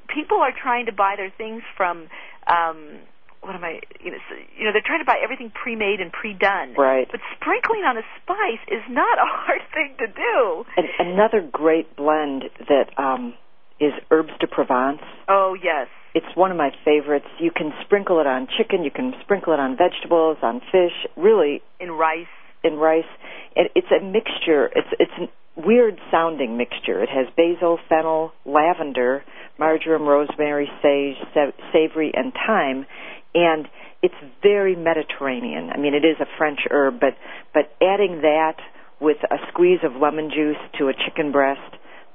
[0.08, 2.08] people are trying to buy their things from
[2.48, 3.00] um
[3.42, 4.18] what am I you know
[4.58, 6.74] you know they're trying to buy everything pre-made and pre-done.
[6.78, 7.08] Right.
[7.10, 10.66] But sprinkling on a spice is not a hard thing to do.
[10.78, 13.34] And another great blend that um
[13.80, 15.02] is herbes de Provence.
[15.28, 15.88] Oh yes.
[16.16, 17.28] It's one of my favorites.
[17.40, 21.62] You can sprinkle it on chicken, you can sprinkle it on vegetables, on fish, really
[21.80, 22.26] in rice.
[22.64, 23.04] In rice.
[23.56, 24.72] And it's a mixture.
[24.76, 27.04] It's it's a weird sounding mixture.
[27.04, 29.24] It has basil, fennel, lavender,
[29.60, 31.16] marjoram, rosemary, sage,
[31.72, 32.88] savory and thyme
[33.36, 33.68] and
[34.02, 35.70] it's very Mediterranean.
[35.72, 37.16] I mean, it is a French herb, but
[37.54, 38.56] but adding that
[39.02, 41.60] with a squeeze of lemon juice to a chicken breast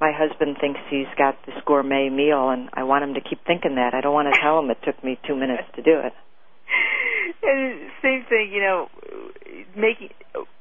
[0.01, 3.77] my husband thinks he's got this gourmet meal, and I want him to keep thinking
[3.77, 3.95] that.
[3.95, 6.13] I don't want to tell him it took me two minutes to do it.
[7.43, 8.89] And same thing, you know,
[9.75, 10.11] making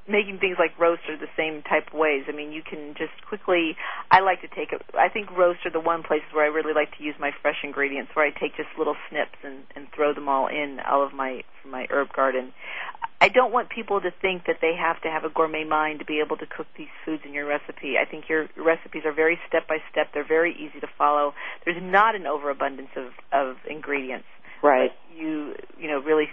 [0.07, 2.23] making things like roast are the same type of ways.
[2.27, 3.77] I mean, you can just quickly.
[4.11, 4.81] I like to take it.
[4.97, 7.57] I think roast are the one place where I really like to use my fresh
[7.63, 11.13] ingredients, where I take just little snips and and throw them all in all of
[11.13, 12.53] my my herb garden.
[13.21, 16.05] I don't want people to think that they have to have a gourmet mind to
[16.05, 17.95] be able to cook these foods in your recipe.
[17.99, 20.13] I think your recipes are very step by step.
[20.13, 21.33] They're very easy to follow.
[21.65, 24.27] There's not an overabundance of of ingredients.
[24.63, 24.91] Right.
[25.15, 26.29] You you know really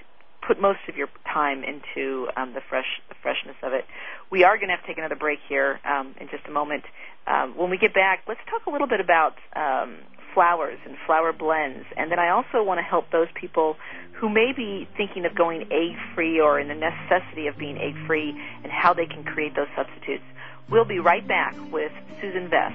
[0.47, 3.85] put most of your time into um, the fresh the freshness of it.
[4.31, 6.85] We are going to have to take another break here um, in just a moment.
[7.27, 9.99] Um, when we get back, let's talk a little bit about um,
[10.37, 13.77] flowers and flower blends, and then I also want to help those people
[14.21, 17.95] who may be thinking of going egg free or in the necessity of being egg
[18.07, 20.25] free and how they can create those substitutes.
[20.69, 22.75] We'll be right back with Sueson Vess.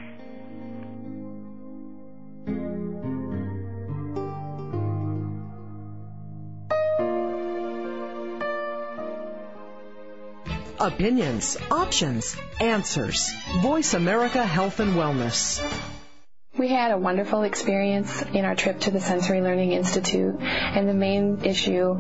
[10.80, 13.32] Opinions, options, answers.
[13.62, 15.62] Voice America Health and Wellness.
[16.58, 20.94] We had a wonderful experience in our trip to the Sensory Learning Institute, and the
[20.94, 22.00] main issue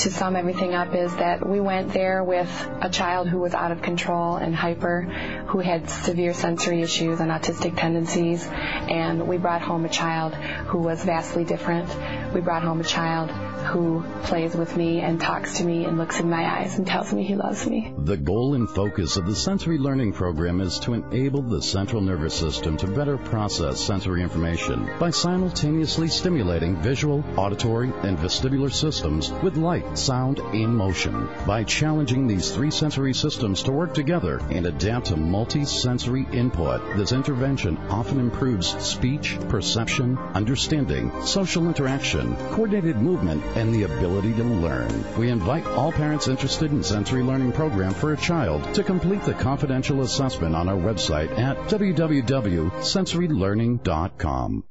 [0.00, 2.48] to sum everything up is that we went there with
[2.80, 5.02] a child who was out of control and hyper,
[5.48, 10.78] who had severe sensory issues and autistic tendencies, and we brought home a child who
[10.78, 11.88] was vastly different.
[12.32, 16.18] We brought home a child who plays with me and talks to me and looks
[16.18, 17.92] in my eyes and tells me he loves me.
[17.98, 22.34] The goal and focus of the sensory learning program is to enable the central nervous
[22.34, 29.56] system to better process sensory information by simultaneously stimulating visual, auditory, and vestibular systems with
[29.56, 31.28] light, sound, and motion.
[31.46, 37.12] By challenging these three sensory systems to work together and adapt to multi-sensory input, this
[37.12, 45.04] intervention often improves speech, perception, understanding, social interaction, coordinated movement, and the ability to learn.
[45.18, 49.34] We invite all parents interested in sensory learning program for a child to complete the
[49.34, 54.64] confidential assessment on our website at www.sensorylearning.com.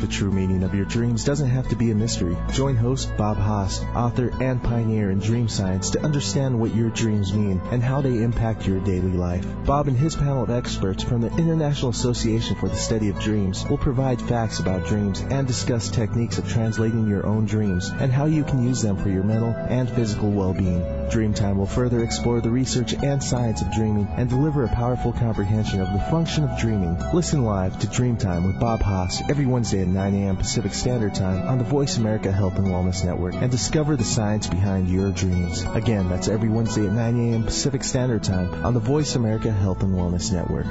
[0.00, 2.34] The true meaning of your dreams doesn't have to be a mystery.
[2.52, 7.34] Join host Bob Hoss, author and pioneer in dream science, to understand what your dreams
[7.34, 9.44] mean and how they impact your daily life.
[9.66, 13.66] Bob and his panel of experts from the International Association for the Study of Dreams
[13.68, 18.24] will provide facts about dreams and discuss techniques of translating your own dreams and how
[18.24, 20.80] you can use them for your mental and physical well-being.
[21.10, 25.80] Dreamtime will further explore the research and science of dreaming and deliver a powerful comprehension
[25.82, 26.96] of the function of dreaming.
[27.12, 30.36] Listen live to Dreamtime with Bob Hoss every Wednesday at 9 a.m.
[30.36, 34.46] Pacific Standard Time on the Voice America Health and Wellness Network and discover the science
[34.46, 35.62] behind your dreams.
[35.62, 37.44] Again, that's every Wednesday at 9 a.m.
[37.44, 40.66] Pacific Standard Time on the Voice America Health and Wellness Network.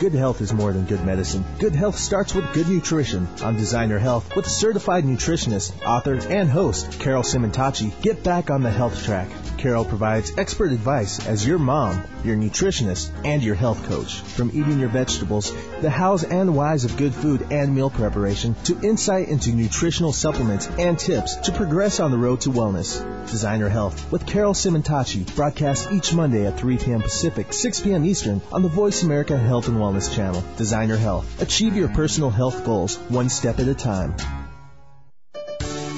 [0.00, 1.44] Good health is more than good medicine.
[1.58, 3.28] Good health starts with good nutrition.
[3.42, 8.70] On Designer Health, with certified nutritionist, author, and host Carol Simontacchi, get back on the
[8.70, 9.28] health track.
[9.56, 14.20] Carol provides expert advice as your mom, your nutritionist, and your health coach.
[14.20, 18.78] From eating your vegetables, the hows and whys of good food and meal preparation, to
[18.82, 23.02] insight into nutritional supplements and tips to progress on the road to wellness.
[23.30, 27.00] Designer Health with Carol Simontacchi, broadcast each Monday at 3 p.m.
[27.00, 28.04] Pacific, 6 p.m.
[28.04, 30.42] Eastern on the Voice America Health and Wellness channel.
[30.56, 31.42] Designer Health.
[31.42, 34.14] Achieve your personal health goals one step at a time.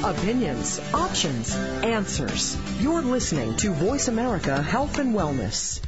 [0.04, 2.58] Opinions, options, answers.
[2.80, 5.80] You're listening to Voice America Health and Wellness.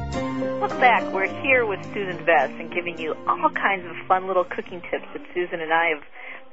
[0.77, 1.11] Back.
[1.13, 5.03] We're here with Sueson Vess and giving you all kinds of fun little cooking tips
[5.13, 6.03] that Sueson and I have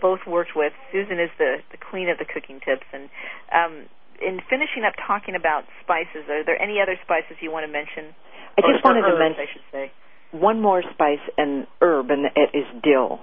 [0.01, 0.73] both worked with.
[0.93, 2.83] Sueson is the, the queen of the cooking tips.
[2.93, 3.09] And
[3.55, 3.87] um,
[4.21, 8.15] in finishing up talking about spices, are there any other spices you want to mention?
[8.59, 9.93] I just or, wanted or to mention I should say.
[10.33, 13.21] one more spice and herb, and it is dill.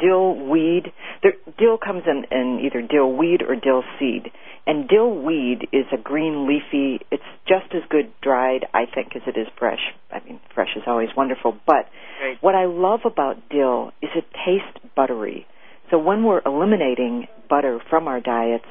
[0.00, 0.92] Dill weed.
[1.22, 4.30] There, dill comes in, in either dill weed or dill seed.
[4.66, 7.04] And dill weed is a green leafy.
[7.10, 9.92] It's just as good dried, I think, as it is fresh.
[10.10, 11.56] I mean, fresh is always wonderful.
[11.66, 11.88] But
[12.22, 12.38] Right.
[12.40, 15.46] what I love about dill is it tastes buttery.
[15.90, 18.66] So when we're eliminating butter from our diets,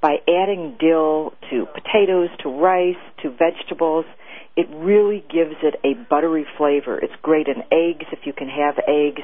[0.00, 4.04] by adding dill to potatoes, to rice, to vegetables,
[4.56, 6.98] it really gives it a buttery flavor.
[6.98, 9.22] It's great in eggs if you can have eggs.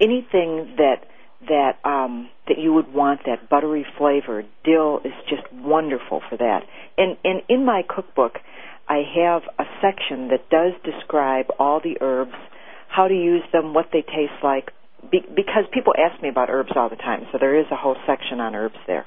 [0.00, 1.04] Anything that
[1.48, 6.60] that um, that you would want that buttery flavor, dill is just wonderful for that.
[6.96, 8.38] And and in my cookbook,
[8.88, 12.34] I have a section that does describe all the herbs,
[12.88, 14.70] how to use them, what they taste like,
[15.10, 17.26] be, because people ask me about herbs all the time.
[17.32, 19.06] So there is a whole section on herbs there.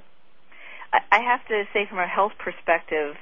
[1.11, 3.15] I have to say, from a health perspective,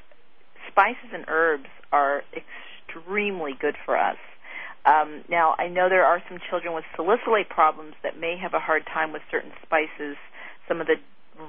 [0.70, 4.18] spices and herbs are extremely good for us.
[4.86, 8.60] Um, now, I know there are some children with salicylate problems that may have a
[8.60, 10.18] hard time with certain spices.
[10.68, 10.96] Some of the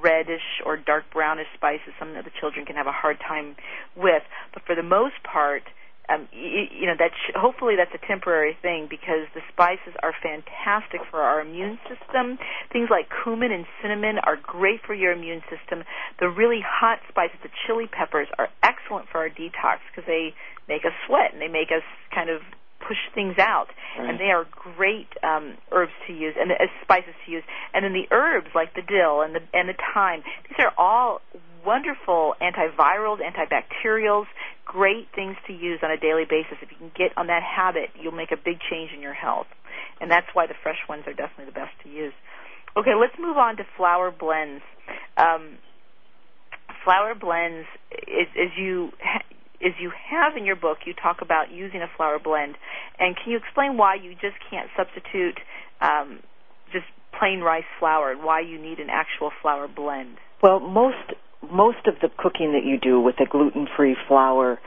[0.01, 3.55] reddish or dark brownish spices, some that the children can have a hard time
[3.95, 4.23] with.
[4.53, 5.63] But for the most part,
[6.07, 10.13] um, you, you know, that sh- hopefully that's a temporary thing because the spices are
[10.21, 12.37] fantastic for our immune system.
[12.71, 15.83] Things like cumin and cinnamon are great for your immune system.
[16.19, 20.33] The really hot spices, the chili peppers, are excellent for our detox because they
[20.69, 22.41] make us sweat and they make us kind of
[22.87, 23.67] push things out,
[23.97, 24.09] Right.
[24.09, 27.43] and they are great um, herbs to use and uh, spices to use.
[27.73, 31.21] And then the herbs like the dill and the and the thyme, these are all
[31.65, 34.25] wonderful antivirals, antibacterials,
[34.65, 36.57] great things to use on a daily basis.
[36.61, 39.47] If you can get on that habit, you'll make a big change in your health.
[39.99, 42.13] And that's why the fresh ones are definitely the best to use.
[42.77, 44.61] Okay, let's move on to flour blends.
[45.17, 45.57] Um,
[46.83, 48.89] flour blends, is, as you
[49.63, 52.55] as you have in your book, you talk about using a flour blend.
[52.99, 55.39] And can you explain why you just can't substitute
[55.81, 56.19] um,
[56.71, 56.85] just
[57.17, 60.17] plain rice flour and why you need an actual flour blend?
[60.41, 61.13] Well, most
[61.51, 64.59] most of the cooking that you do with a gluten-free flour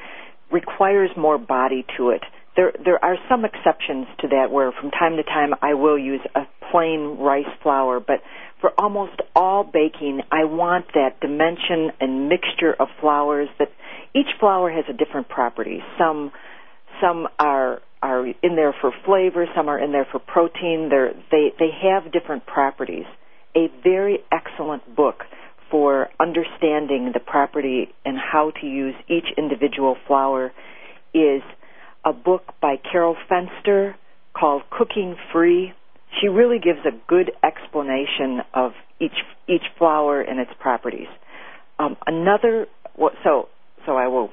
[0.52, 2.22] requires more body to it.
[2.56, 6.20] There there are some exceptions to that where from time to time I will use
[6.34, 8.20] a plain rice flour, but
[8.60, 13.68] for almost all baking I want that dimension and mixture of flours that
[14.14, 15.80] each flour has a different property.
[15.98, 16.32] Some
[17.00, 20.88] some are are in there for flavor, some are in there for protein.
[20.90, 23.06] They're, they they have different properties.
[23.56, 25.24] A very excellent book
[25.70, 30.52] for understanding the property and how to use each individual flour
[31.12, 31.42] is
[32.04, 33.94] a book by Carol Fenster
[34.38, 35.72] called Cooking Free.
[36.20, 39.12] She really gives a good explanation of each
[39.48, 41.08] each flour and its properties.
[41.78, 42.66] Um, another
[43.24, 43.48] so
[43.88, 44.28] so I will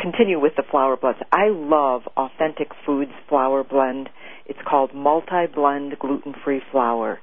[0.00, 1.20] continue with the flour blends.
[1.30, 4.08] I love Authentic Foods flour blend.
[4.46, 7.20] It's called Multi Blend Gluten Free Flour.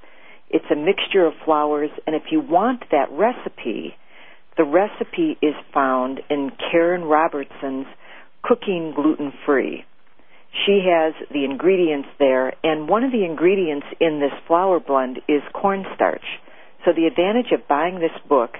[0.50, 3.96] It's a mixture of flours, and if you want that recipe,
[4.56, 7.88] the recipe is found in Karen Robertson's
[8.44, 9.84] Cooking Gluten Free.
[10.66, 15.42] She has the ingredients there, and one of the ingredients in this flour blend is
[15.54, 16.24] cornstarch.
[16.86, 18.52] So the advantage of buying this book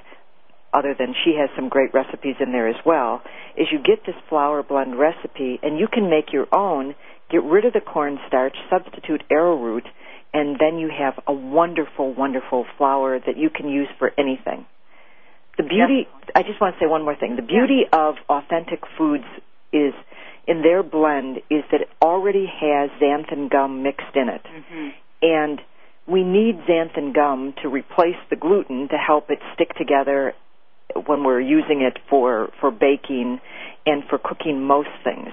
[0.74, 3.22] other than she has some great recipes in there as well,
[3.56, 6.96] is you get this flour blend recipe and you can make your own,
[7.32, 9.86] get rid of the cornstarch, substitute arrowroot,
[10.34, 14.66] and then you have a wonderful, wonderful flour that you can use for anything.
[15.58, 16.32] The beauty, yep.
[16.36, 17.36] I just want to say one more thing.
[17.36, 18.10] The beauty yeah.
[18.10, 19.26] of authentic foods
[19.74, 19.94] is
[20.48, 24.44] in their blend is that it already has xanthan gum mixed in it.
[24.44, 24.90] Mm-hmm.
[25.24, 25.62] And
[26.08, 30.34] we need xanthan gum to replace the gluten to help it stick together
[30.96, 33.40] when we're using it for, for baking
[33.86, 35.30] and for cooking most things.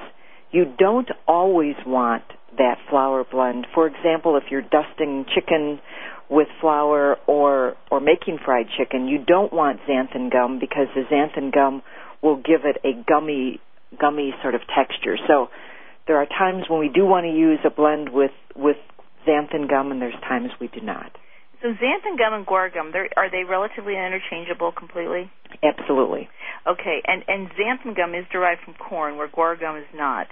[0.50, 2.22] You don't always want
[2.58, 3.66] that flour blend.
[3.74, 5.80] For example, if you're dusting chicken
[6.30, 11.52] with flour or or making fried chicken, you don't want xanthan gum because the xanthan
[11.52, 11.82] gum
[12.22, 13.60] will give it a gummy
[14.00, 15.16] gummy sort of texture.
[15.26, 15.48] So
[16.06, 18.76] there are times when we do want to use a blend with with
[19.26, 21.12] xanthan gum and there's times we do not.
[21.64, 25.32] So xanthan gum and guar gum, are they relatively interchangeable completely?
[25.62, 26.28] Absolutely.
[26.66, 30.26] Okay, and and xanthan gum is derived from corn, where guar gum is not.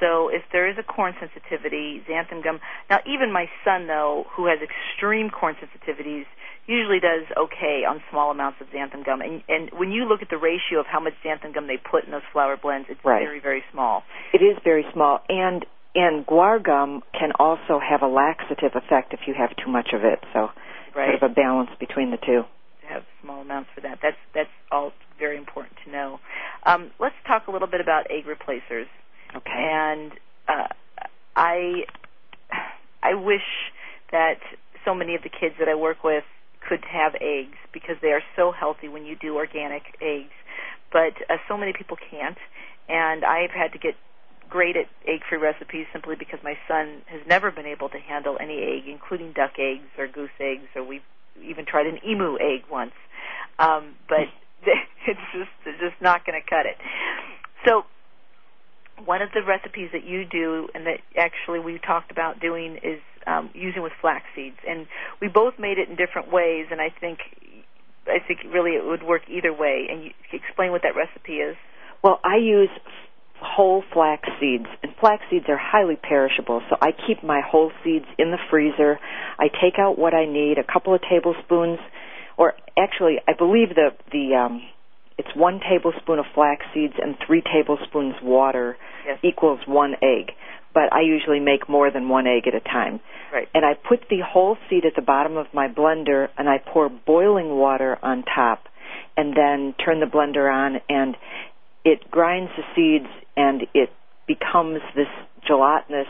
[0.00, 2.60] So if there is a corn sensitivity, xanthan gum.
[2.90, 6.26] Now, even my son, though, who has extreme corn sensitivities,
[6.66, 9.22] usually does okay on small amounts of xanthan gum.
[9.22, 12.04] And and when you look at the ratio of how much xanthan gum they put
[12.04, 13.24] in those flour blends, it's right.
[13.24, 14.02] very very small.
[14.34, 15.64] It is very small, and
[15.94, 20.04] and guar gum can also have a laxative effect if you have too much of
[20.04, 20.20] it.
[20.34, 20.50] So
[20.96, 21.18] right.
[21.18, 22.42] sort of a balance between the two.
[22.82, 23.98] To have small amounts for that.
[24.02, 26.20] That's that's all very important to know.
[26.64, 28.86] Um, let's talk a little bit about egg replacers.
[29.34, 29.50] Okay.
[29.50, 30.12] And
[30.48, 30.68] uh,
[31.34, 31.84] I
[33.02, 33.72] I wish
[34.12, 34.38] that
[34.84, 36.24] so many of the kids that I work with
[36.66, 40.34] could have eggs because they are so healthy when you do organic eggs.
[40.92, 42.38] But uh, so many people can't,
[42.88, 43.94] and I've had to get
[44.48, 48.58] great at egg-free recipes simply because my son has never been able to handle any
[48.58, 51.02] egg, including duck eggs or goose eggs, or we've
[51.42, 52.92] even tried an emu egg once.
[53.58, 54.28] Um, but
[55.06, 56.76] it's just it's just not going to cut it.
[57.66, 57.84] So
[59.04, 63.00] one of the recipes that you do and that actually we talked about doing is
[63.26, 64.86] um, using with flax seeds, and
[65.20, 67.18] we both made it in different ways, and I think
[68.06, 69.88] I think really it would work either way.
[69.90, 71.56] And you explain what that recipe is.
[72.02, 72.70] Well, I use
[73.40, 74.66] whole flax seeds.
[74.82, 78.98] And flax seeds are highly perishable, so I keep my whole seeds in the freezer.
[79.38, 81.78] I take out what I need, a couple of tablespoons,
[82.36, 84.62] or actually, I believe the the um,
[85.18, 88.76] it's one tablespoon of flax seeds and three tablespoons water
[89.06, 89.18] yes.
[89.22, 90.32] equals one egg.
[90.74, 93.00] But I usually make more than one egg at a time.
[93.32, 93.48] Right.
[93.54, 96.90] And I put the whole seed at the bottom of my blender, and I pour
[96.90, 98.64] boiling water on top,
[99.16, 101.16] and then turn the blender on, and
[101.86, 103.90] it grinds the seeds and it
[104.26, 105.06] becomes this
[105.46, 106.08] gelatinous,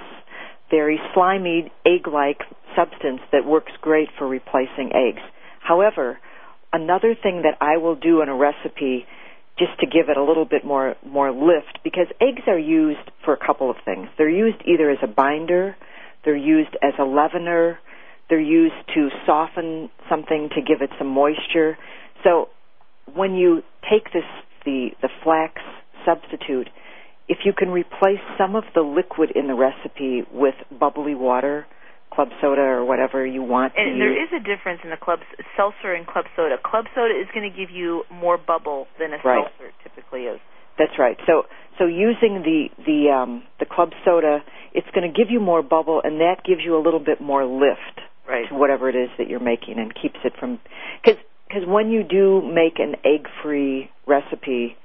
[0.70, 2.40] very slimy, egg-like
[2.74, 5.20] substance that works great for replacing eggs.
[5.60, 6.18] However,
[6.72, 9.04] another thing that I will do in a recipe
[9.58, 13.34] just to give it a little bit more more lift because eggs are used for
[13.34, 14.08] a couple of things.
[14.16, 15.76] They're used either as a binder,
[16.24, 17.76] they're used as a leavener,
[18.30, 21.76] they're used to soften something to give it some moisture.
[22.24, 22.48] So
[23.14, 24.24] when you take this
[24.66, 25.62] the the flax
[26.04, 26.68] substitute,
[27.28, 31.66] if you can replace some of the liquid in the recipe with bubbly water,
[32.12, 35.20] club soda or whatever you want and there is a difference in the club
[35.56, 36.56] seltzer and club soda.
[36.64, 39.44] Club soda is going to give you more bubble than a right.
[39.44, 40.40] seltzer typically is.
[40.78, 41.16] That's right.
[41.26, 41.44] So
[41.78, 44.40] so using the the um, the club soda,
[44.72, 47.44] it's going to give you more bubble, and that gives you a little bit more
[47.44, 48.48] lift right.
[48.48, 50.58] to whatever it is that you're making, and keeps it from
[51.02, 54.76] because because when you do make an egg-free recipe,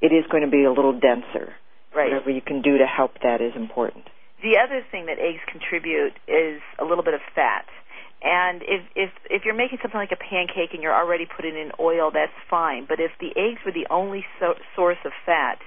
[0.00, 1.54] it is going to be a little denser.
[1.94, 2.12] Right.
[2.12, 4.04] Whatever you can do to help that is important.
[4.42, 7.66] The other thing that eggs contribute is a little bit of fat.
[8.22, 11.70] And if if if you're making something like a pancake and you're already putting in
[11.78, 12.84] oil, that's fine.
[12.88, 15.58] But if the eggs were the only so, source of fat,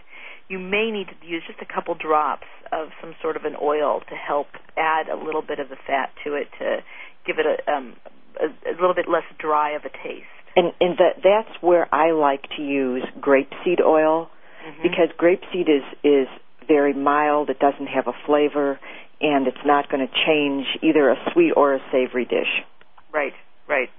[0.50, 4.02] you may need to use just a couple drops of some sort of an oil
[4.08, 4.48] to help
[4.78, 6.84] add a little bit of the fat to it to
[7.26, 7.96] give it a um,
[8.40, 10.28] a, a little bit less dry of a taste.
[10.56, 14.30] And and that that's where I like to use grapeseed oil
[14.66, 14.84] Mhm.
[14.84, 16.28] because grapeseed is is
[16.68, 17.50] very mild.
[17.50, 18.80] It doesn't have a flavor,
[19.22, 22.64] and it's not going to change either a sweet or a savory dish.
[23.12, 23.34] Right,
[23.68, 23.90] right.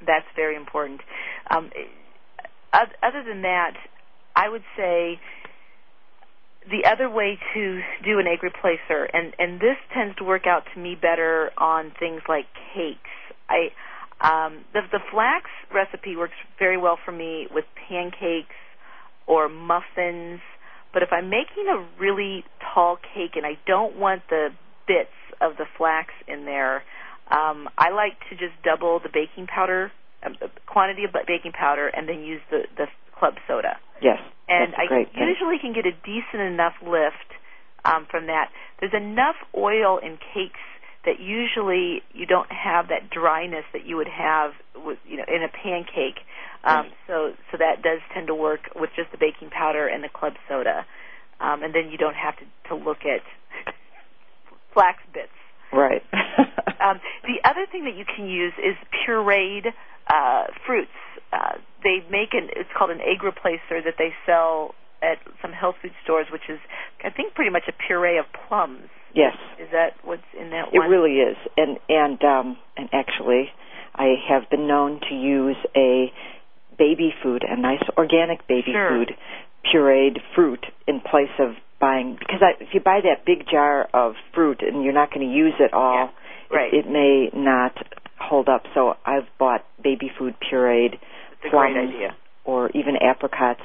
[0.00, 1.00] That's very important.
[1.50, 1.70] Um,
[2.72, 3.74] other than that,
[4.34, 5.20] I would say
[6.70, 10.64] the other way to do an egg replacer, and and this tends to work out
[10.72, 13.10] to me better on things like cakes.
[13.48, 13.72] I
[14.22, 18.54] um, the the flax recipe works very well for me with pancakes
[19.26, 20.40] or muffins.
[20.92, 22.44] But if I'm making a really
[22.74, 24.48] tall cake and I don't want the
[24.86, 26.84] bits of the flax in there,
[27.30, 29.90] um, I like to just double the baking powder
[30.24, 32.86] um, quantity of baking powder and then use the the
[33.18, 33.78] club soda.
[34.00, 34.18] Yes,
[34.48, 35.06] And I thing.
[35.14, 37.30] usually can get a decent enough lift
[37.84, 38.50] um, from that.
[38.80, 40.62] There's enough oil in cakes
[41.04, 45.42] that usually you don't have that dryness that you would have with you know in
[45.42, 46.20] a pancake.
[46.64, 50.08] Um, so so that does tend to work with just the baking powder and the
[50.08, 50.86] club soda,
[51.40, 53.22] um, and then you don't have to to look at
[54.74, 55.32] flax bits.
[55.72, 56.02] Right.
[56.82, 59.66] Um, the other thing that you can use is pureed
[60.08, 60.90] uh, fruits.
[61.32, 65.74] Uh, they make an it's called an egg replacer that they sell at some health
[65.82, 66.58] food stores, which is
[67.04, 68.88] I think pretty much a puree of plums.
[69.14, 70.86] yes, Is that what's in that one?
[70.86, 71.36] it really is.
[71.56, 73.50] And and um, and actually,
[73.94, 76.12] I have been known to use a
[76.78, 78.88] baby food, a nice organic baby Sure.
[78.88, 79.10] food,
[79.66, 81.50] pureed fruit in place of
[81.80, 85.26] buying because I, if you buy that big jar of fruit and you're not going
[85.28, 86.10] to use it all,
[86.50, 86.72] Yeah, right.
[86.72, 87.74] it, it may not
[88.20, 88.62] hold up.
[88.74, 90.94] So I've bought baby food pureed
[91.50, 91.92] plums
[92.44, 93.60] or even apricots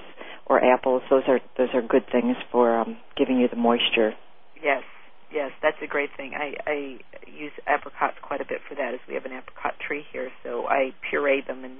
[0.47, 1.03] or apples.
[1.09, 4.13] Those are those are good things for um, giving you the moisture.
[4.61, 4.83] Yes,
[5.31, 6.33] yes, that's a great thing.
[6.35, 10.05] I, I use apricots quite a bit for that, as we have an apricot tree
[10.11, 10.31] here.
[10.43, 11.77] So I puree them and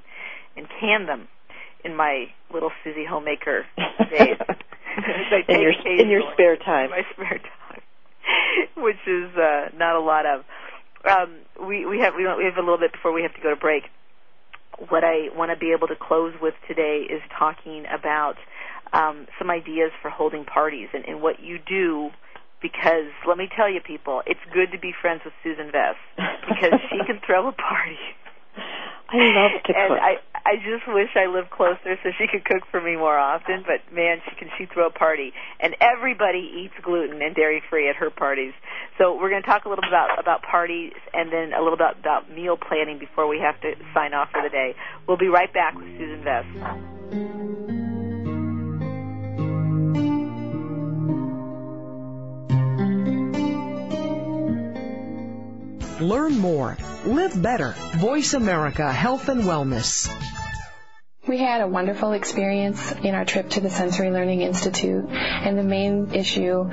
[0.55, 1.27] and can them
[1.83, 3.65] in my little Susie homemaker
[4.11, 4.37] days.
[5.47, 6.85] In your in your spare time.
[6.85, 7.81] in my spare time,
[8.83, 10.43] which is uh, not a lot of.
[11.07, 13.51] Um, we we have we we have a little bit before we have to go
[13.51, 13.83] to break.
[14.89, 18.37] What I want to be able to close with today is talking about
[18.93, 22.09] um, some ideas for holding parties and, and what you do.
[22.61, 25.95] Because let me tell you, people, it's good to be friends with Sueson Vess
[26.49, 27.99] because she can throw a party.
[29.09, 29.99] I love to and cook.
[30.01, 33.63] I I just wish I lived closer so she could cook for me more often.
[33.65, 37.89] But man, she can she throw a party, and everybody eats gluten and dairy free
[37.89, 38.53] at her parties.
[38.97, 41.77] So we're going to talk a little bit about about parties and then a little
[41.77, 44.75] bit about meal planning before we have to sign off for the day.
[45.07, 47.86] We'll be right back with Sueson Vess.
[55.99, 56.77] Learn more.
[57.05, 57.73] Live better.
[57.95, 60.07] Voice America Health and Wellness.
[61.27, 65.63] We had a wonderful experience in our trip to the Sensory Learning Institute, and the
[65.63, 66.69] main issue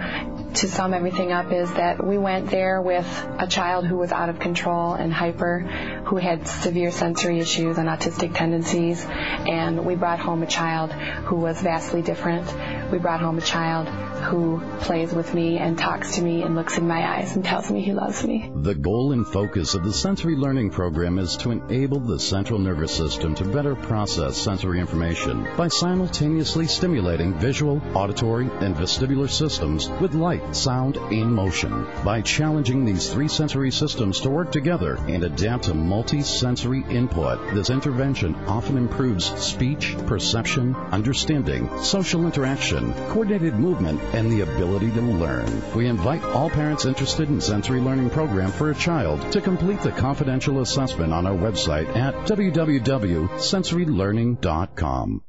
[0.54, 3.06] to sum everything up is that we went there with
[3.38, 7.88] a child who was out of control and hyper, who had severe sensory issues and
[7.88, 12.46] autistic tendencies, and we brought home a child who was vastly different.
[12.92, 16.78] We brought home a child who plays with me and talks to me and looks
[16.78, 18.50] in my eyes and tells me he loves me.
[18.54, 22.94] The goal and focus of the sensory learning program is to enable the central nervous
[22.94, 30.14] system to better process sensory information by simultaneously stimulating visual, auditory, and vestibular systems with
[30.14, 31.86] light, sound, and motion.
[32.04, 37.70] By challenging these three sensory systems to work together and adapt to multi-sensory input, this
[37.70, 45.46] intervention often improves speech, perception, understanding, social interaction, coordinated movement, and the ability to learn.
[45.72, 49.92] We invite all parents interested in sensory learning program for a child to complete the
[49.92, 55.22] confidential assessment on our website at www.sensorylearning.com.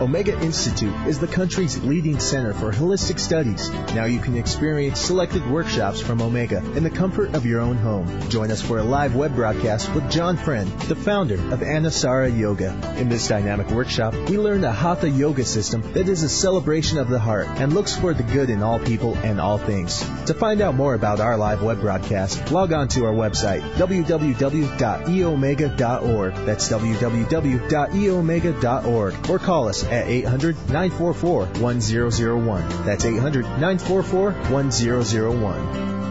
[0.00, 3.70] Omega Institute is the country's leading center for holistic studies.
[3.94, 8.28] Now you can experience selected workshops from Omega in the comfort of your own home.
[8.28, 12.76] Join us for a live web broadcast with John Friend, the founder of Anusara Yoga.
[12.98, 17.08] In this dynamic workshop, we learn the Hatha Yoga system that is a celebration of
[17.08, 20.00] the heart and looks for the good in all people and all things.
[20.26, 26.34] To find out more about our live web broadcast, log on to our website, www.eomega.org.
[26.34, 29.30] That's www.eomega.org.
[29.30, 32.84] Or call us at 800-944-1001.
[32.84, 36.02] That's 800-944-1001.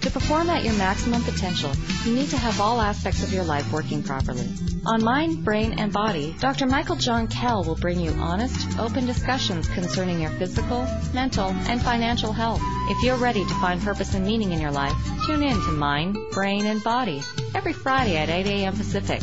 [0.00, 1.72] To perform at your maximum potential,
[2.04, 4.48] you need to have all aspects of your life working properly.
[4.86, 6.66] On Mind, Brain, and Body, Dr.
[6.66, 12.32] Michael John Kell will bring you honest, open discussions concerning your physical, mental, and financial
[12.32, 12.62] health.
[12.88, 14.94] If you're ready to find purpose and meaning in your life,
[15.26, 17.22] tune in to Mind, Brain, and Body
[17.54, 18.76] every Friday at 8 a.m.
[18.76, 19.20] Pacific.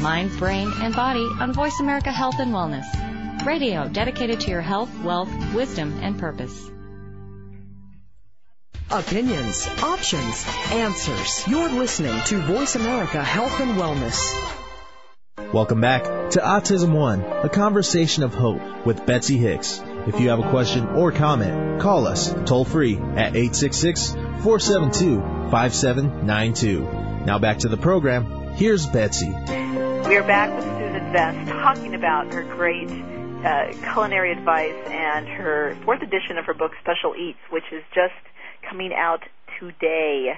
[0.00, 3.44] Mind, Brain, and Body on Voice America Health and Wellness.
[3.44, 6.70] Radio dedicated to your health, wealth, wisdom, and purpose.
[8.90, 11.46] Opinions, options, answers.
[11.46, 14.18] You're listening to Voice America Health and Wellness.
[15.52, 19.82] Welcome back to Autism One, a conversation of hope with Betsy Hicks.
[20.06, 25.20] If you have a question or comment, call us toll free at 866 472
[25.50, 26.80] 5792.
[27.26, 28.54] Now back to the program.
[28.54, 29.34] Here's Betsy.
[30.06, 32.90] We are back with Sueson Vess talking about her great
[33.44, 38.14] uh, culinary advice and her fourth edition of her book, Special Eats, which is just
[38.68, 39.20] coming out
[39.60, 40.34] today.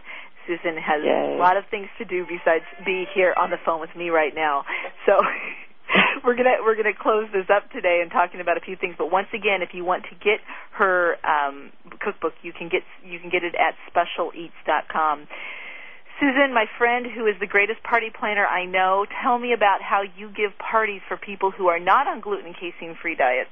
[0.47, 1.37] Sueson has Yay.
[1.37, 4.35] a lot of things to do besides be here on the phone with me right
[4.35, 4.65] now.
[5.07, 5.13] So
[6.25, 8.95] we're gonna we're gonna close this up today and talking about a few things.
[8.99, 10.41] But once again, if you want to get
[10.73, 15.29] her um, cookbook, you can get you can get it at specialeats.com.
[16.23, 20.03] Sueson, my friend who is the greatest party planner I know, tell me about how
[20.17, 23.51] you give parties for people who are not on gluten and casein free diets.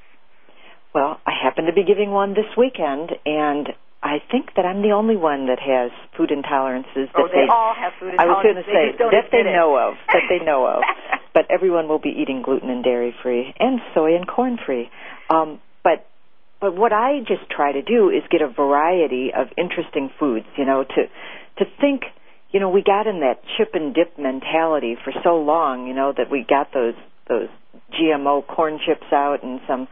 [0.94, 4.94] Well, I happen to be giving one this weekend, and I think that I'm the
[4.94, 7.10] only one that has food intolerances.
[7.10, 8.22] That oh, they, all have food intolerances.
[8.22, 9.50] I was going to say that they it.
[9.50, 10.82] know of, that they know of.
[11.34, 14.90] but everyone will be eating gluten and dairy free, and soy and corn free.
[15.28, 16.06] Um, but
[16.60, 20.46] but what I just try to do is get a variety of interesting foods.
[20.56, 21.02] You know, to
[21.58, 22.02] to think.
[22.52, 25.86] You know, we got in that chip and dip mentality for so long.
[25.86, 26.94] You know that we got those
[27.28, 27.48] those
[27.94, 29.88] GMO corn chips out and some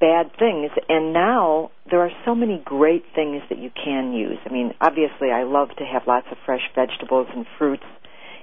[0.00, 0.70] bad things.
[0.88, 4.38] And now there are so many great things that you can use.
[4.44, 7.84] I mean, obviously, I love to have lots of fresh vegetables and fruits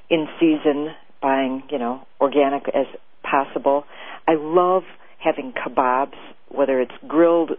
[0.10, 0.90] in season,
[1.22, 2.88] buying, you know, organic as
[3.24, 3.84] possible.
[4.28, 4.84] I love
[5.24, 6.18] having kebabs,
[6.50, 7.52] whether it's grilled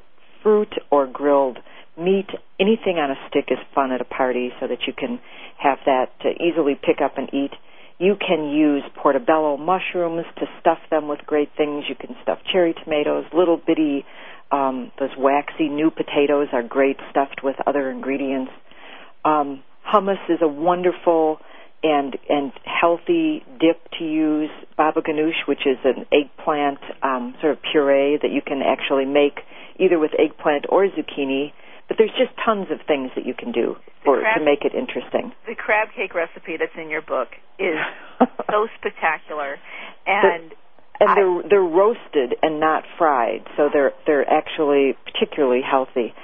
[0.42, 1.59] fruit or grilled
[1.97, 2.28] meat.
[2.61, 5.20] Anything on a stick is fun at a party so that you can
[5.59, 7.53] have that to easily pick up and eat.
[7.99, 11.84] You can use portobello mushrooms to stuff them with great things.
[11.88, 14.05] You can stuff cherry tomatoes, little bitty,
[14.53, 18.53] um, those waxy new potatoes are great stuffed with other ingredients.
[19.24, 21.38] Um, hummus is a wonderful
[21.82, 24.51] and and healthy dip to use.
[24.76, 29.40] Baba ganoush, which is an eggplant um, sort of puree that you can actually make
[29.80, 31.53] either with eggplant or zucchini.
[31.93, 34.72] But there's just tons of things that you can do for crab- to make it
[34.72, 35.36] interesting.
[35.45, 37.28] The crab cake recipe that's in your book
[37.59, 37.76] is
[38.51, 39.61] so spectacular,
[40.07, 40.55] and
[40.99, 46.14] and I- they're they're roasted and not fried, so they're they're actually particularly healthy.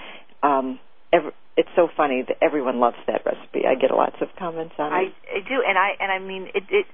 [0.42, 0.80] Um,
[1.12, 3.68] every, it's so funny that everyone loves that recipe.
[3.68, 5.12] I get lots of comments on I, it.
[5.28, 6.64] I do, and I and I mean it.
[6.70, 6.86] it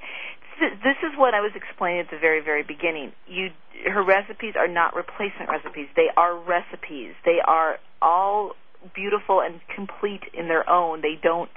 [0.59, 3.13] this is what I was explaining at the very, very beginning.
[3.27, 3.51] You,
[3.91, 5.87] her recipes are not replacement recipes.
[5.97, 7.15] They are recipes.
[7.25, 8.53] They are all
[8.95, 11.03] beautiful and complete in their own.
[11.03, 11.51] They don't.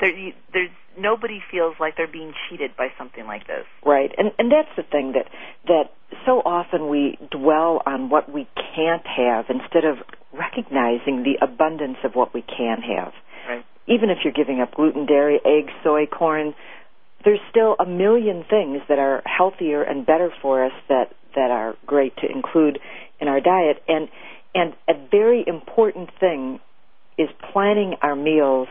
[0.00, 3.66] There's nobody feels like they're being cheated by something like this.
[3.84, 5.26] Right, and and that's the thing that
[5.66, 5.92] that
[6.26, 9.98] so often we dwell on what we can't have instead of
[10.32, 13.12] recognizing the abundance of what we can have.
[13.48, 13.64] Right.
[13.86, 16.54] Even if you're giving up gluten, dairy, eggs, soy, corn,
[17.24, 21.76] there's still a million things that are healthier and better for us that that are
[21.86, 22.78] great to include
[23.20, 23.82] in our diet.
[23.88, 24.08] And
[24.54, 26.60] and a very important thing
[27.20, 28.68] is planning our meals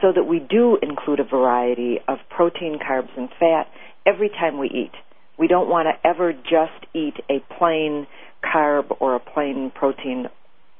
[0.00, 3.66] so that we do include a variety of protein, carbs, and fat
[4.06, 4.92] every time we eat.
[5.38, 8.06] We don't want to ever just eat a plain
[8.42, 10.26] carb or a plain protein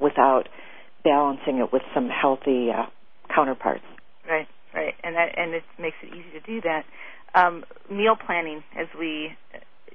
[0.01, 0.49] without
[1.03, 2.87] balancing it with some healthy uh,
[3.35, 3.85] counterparts.
[4.29, 6.85] Right, right, and that and it makes it easy to do that.
[7.35, 9.31] Um, meal planning, as we,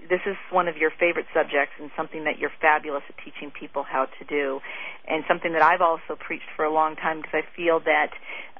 [0.09, 3.83] this is one of your favorite subjects and something that you're fabulous at teaching people
[3.83, 4.59] how to do,
[5.07, 8.11] and something that I've also preached for a long time because I feel that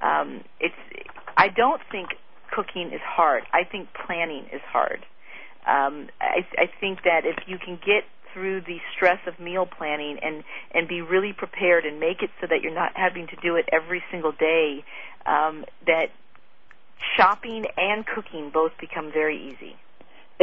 [0.02, 0.76] um, it's.
[1.36, 2.10] I don't think
[2.52, 3.44] cooking is hard.
[3.52, 5.06] I think planning is hard.
[5.66, 10.18] Um, I, I think that if you can get through the stress of meal planning
[10.22, 13.56] and and be really prepared and make it so that you're not having to do
[13.56, 14.84] it every single day
[15.26, 16.08] um, that
[17.16, 19.76] shopping and cooking both become very easy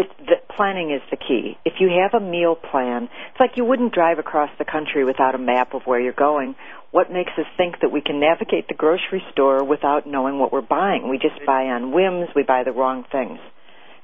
[0.01, 1.59] it, the planning is the key.
[1.65, 5.35] If you have a meal plan, it's like you wouldn't drive across the country without
[5.35, 6.57] a map of where you're going.
[6.91, 10.63] What makes us think that we can navigate the grocery store without knowing what we're
[10.63, 11.09] buying?
[11.09, 12.31] We just buy on whims.
[12.35, 13.39] We buy the wrong things.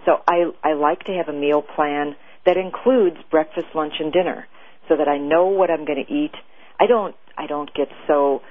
[0.05, 4.47] So I I like to have a meal plan that includes breakfast, lunch, and dinner,
[4.89, 6.35] so that I know what I'm going to eat.
[6.79, 8.43] I don't I don't get so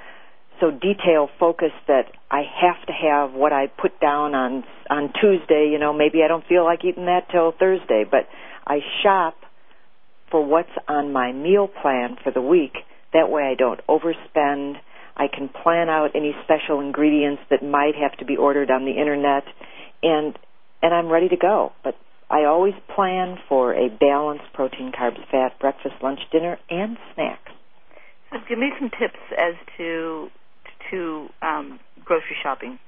[0.60, 5.70] so detail focused that I have to have what I put down on on Tuesday.
[5.72, 8.28] You know, maybe I don't feel like eating that till Thursday, but
[8.66, 9.36] I shop
[10.32, 12.74] for what's on my meal plan for the week.
[13.14, 14.76] That way, I don't overspend.
[15.18, 18.92] I can plan out any special ingredients that might have to be ordered on the
[18.92, 19.44] internet,
[20.04, 20.38] and
[20.82, 21.72] and I'm ready to go.
[21.84, 21.96] But
[22.30, 27.52] I always plan for a balanced protein, carbs, fat, breakfast, lunch, dinner, and snacks.
[28.32, 30.28] So give me some tips as to
[30.92, 32.80] to um, grocery shopping.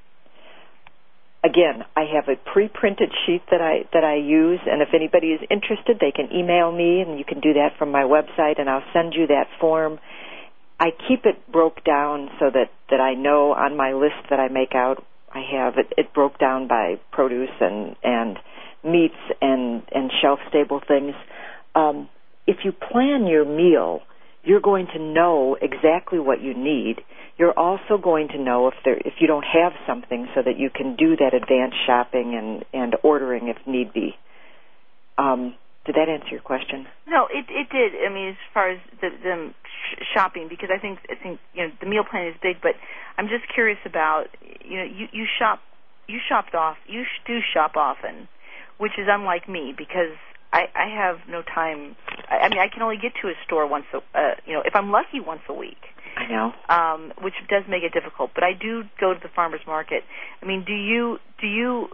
[1.43, 5.41] Again, I have a pre-printed sheet that I that I use, and if anybody is
[5.49, 8.83] interested, they can email me, and you can do that from my website, and I'll
[8.91, 9.99] send you that form.
[10.79, 14.47] I keep it broke down so that that I know on my list that I
[14.49, 18.39] make out I have it, it broke down by produce and and
[18.83, 21.13] meats and and shelf stable things.
[21.75, 22.09] Um,
[22.47, 24.01] if you plan your meal,
[24.43, 27.01] you're going to know exactly what you need.
[27.38, 30.69] You're also going to know if there if you don't have something, so that you
[30.69, 34.15] can do that advanced shopping and and ordering if need be.
[35.17, 36.88] Um, did that answer your question?
[37.07, 37.93] No, it it did.
[38.05, 39.53] I mean, as far as the, the
[40.13, 42.73] shopping, because I think I think you know the meal plan is big, but
[43.17, 44.25] I'm just curious about
[44.65, 45.59] you know you you shop
[46.07, 48.27] you shopped off you do shop often
[48.77, 50.15] which is unlike me because
[50.53, 51.95] I, I have no time.
[52.29, 54.61] I, I mean, I can only get to a store once a, uh, you know,
[54.65, 55.81] if I'm lucky, once a week.
[56.18, 56.51] I know.
[56.68, 58.32] Um, which does make it difficult.
[58.34, 60.03] But I do go to the farmers market.
[60.41, 61.89] I mean, do you do you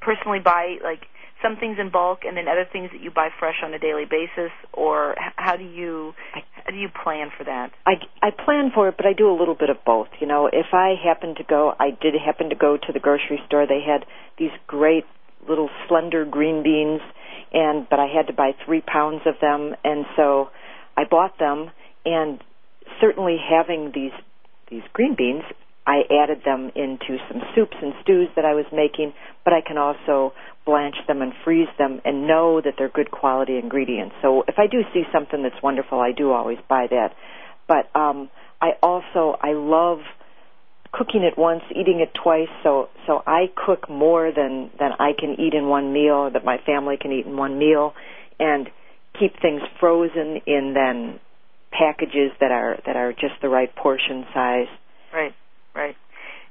[0.00, 1.02] personally buy like
[1.42, 4.04] some things in bulk and then other things that you buy fresh on a daily
[4.04, 7.70] basis, or how do you how do you plan for that?
[7.86, 10.08] I I plan for it, but I do a little bit of both.
[10.20, 13.40] You know, if I happen to go, I did happen to go to the grocery
[13.46, 13.66] store.
[13.66, 14.06] They had
[14.38, 15.04] these great
[15.46, 17.02] little slender green beans,
[17.52, 20.48] and but I had to buy three pounds of them, and so
[20.96, 21.70] I bought them.
[22.04, 22.42] And
[23.00, 24.12] certainly having these
[24.70, 25.42] these green beans,
[25.86, 29.14] I added them into some soups and stews that I was making.
[29.44, 30.34] But I can also
[30.66, 34.14] blanch them and freeze them, and know that they're good quality ingredients.
[34.20, 37.14] So if I do see something that's wonderful, I do always buy that.
[37.66, 38.28] But um,
[38.60, 40.00] I also I love
[40.92, 42.48] cooking it once, eating it twice.
[42.62, 46.58] So so I cook more than than I can eat in one meal, that my
[46.66, 47.94] family can eat in one meal,
[48.38, 48.68] and
[49.18, 51.20] keep things frozen in then
[51.72, 54.68] packages that are that are just the right portion size.
[55.12, 55.34] Right,
[55.74, 55.96] right.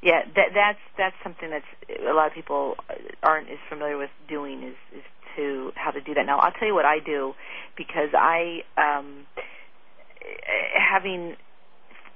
[0.02, 2.76] Yeah, that that's that's something that's a lot of people
[3.24, 5.04] aren't as familiar with doing is is
[5.36, 6.26] to how to do that.
[6.26, 7.34] Now I'll tell you what I do
[7.76, 9.26] because I um
[10.76, 11.36] having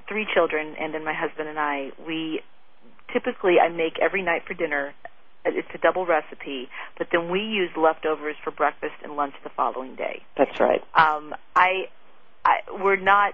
[0.07, 2.41] three children, and then my husband and I, we
[3.13, 4.93] typically I make every night for dinner.
[5.43, 9.95] It's a double recipe, but then we use leftovers for breakfast and lunch the following
[9.95, 10.21] day.
[10.37, 10.81] That's right.
[10.93, 11.85] Um, I,
[12.45, 13.33] I we're not.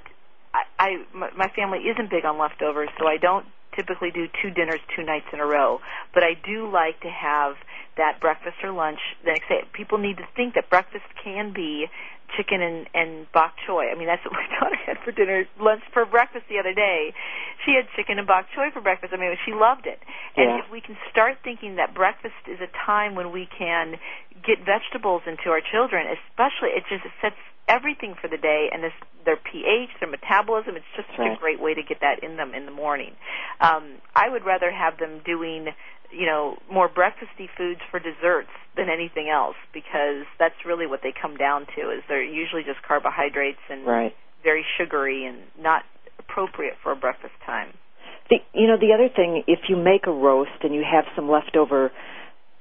[0.53, 3.45] I, I my family isn't big on leftovers, so I don't
[3.75, 5.79] typically do two dinners two nights in a row.
[6.13, 7.55] But I do like to have
[7.97, 8.99] that breakfast or lunch.
[9.23, 11.87] The next day, people need to think that breakfast can be
[12.35, 13.91] chicken and and bok choy.
[13.91, 17.13] I mean, that's what my daughter had for dinner, lunch for breakfast the other day.
[17.65, 19.13] She had chicken and bok choy for breakfast.
[19.13, 19.99] I mean, she loved it.
[20.35, 20.59] And yeah.
[20.59, 23.95] if we can start thinking that breakfast is a time when we can
[24.43, 28.93] get vegetables into our children, especially it just sets everything for the day and this
[29.25, 30.75] their pH, their metabolism.
[30.75, 31.35] It's just such right.
[31.35, 33.11] a great way to get that in them in the morning.
[33.59, 35.67] Um, I would rather have them doing
[36.11, 41.11] you know more breakfasty foods for desserts than anything else because that's really what they
[41.11, 44.15] come down to is they're usually just carbohydrates and right.
[44.43, 45.83] very sugary and not
[46.19, 47.73] appropriate for a breakfast time.
[48.29, 51.29] The, you know the other thing if you make a roast and you have some
[51.29, 51.91] leftover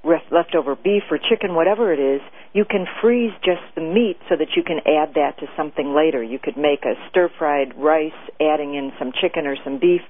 [0.04, 2.20] leftover beef or chicken whatever it is
[2.52, 6.22] you can freeze just the meat so that you can add that to something later
[6.22, 10.02] you could make a stir fried rice adding in some chicken or some beef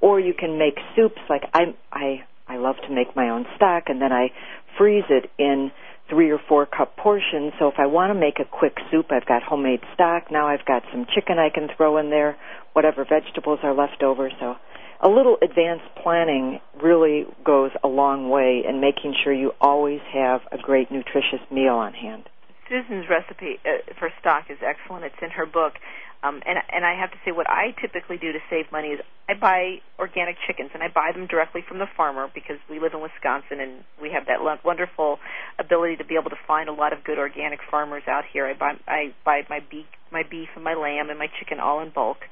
[0.00, 3.84] or you can make soups like I I I love to make my own stock
[3.86, 4.30] and then I
[4.76, 5.70] freeze it in
[6.08, 7.52] three or four cup portions.
[7.58, 10.30] So if I want to make a quick soup, I've got homemade stock.
[10.30, 12.36] Now I've got some chicken I can throw in there,
[12.72, 14.30] whatever vegetables are left over.
[14.40, 14.56] So
[15.04, 20.40] a little advanced planning really goes a long way in making sure you always have
[20.50, 22.24] a great nutritious meal on hand.
[22.68, 25.04] Sueson's recipe uh, for stock is excellent.
[25.04, 25.74] It's in her book.
[26.24, 29.00] Um, and and I have to say, what I typically do to save money is
[29.28, 32.94] I buy organic chickens, and I buy them directly from the farmer because we live
[32.94, 35.18] in Wisconsin and we have that wonderful
[35.58, 38.46] ability to be able to find a lot of good organic farmers out here.
[38.46, 41.80] I buy I buy my beef, my beef and my lamb and my chicken all
[41.80, 42.24] in bulk,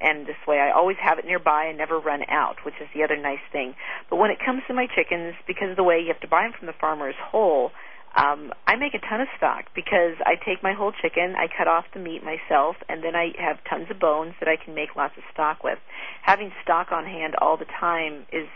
[0.00, 3.02] and this way I always have it nearby and never run out, which is the
[3.02, 3.74] other nice thing.
[4.08, 6.42] But when it comes to my chickens, because of the way you have to buy
[6.42, 7.72] them from the farmer is whole,
[8.16, 11.68] um, I make a ton of stock because I take my whole chicken, I cut
[11.68, 14.96] off the meat myself, and then I have tons of bones that I can make
[14.96, 15.78] lots of stock with.
[16.22, 18.48] Having stock on hand all the time is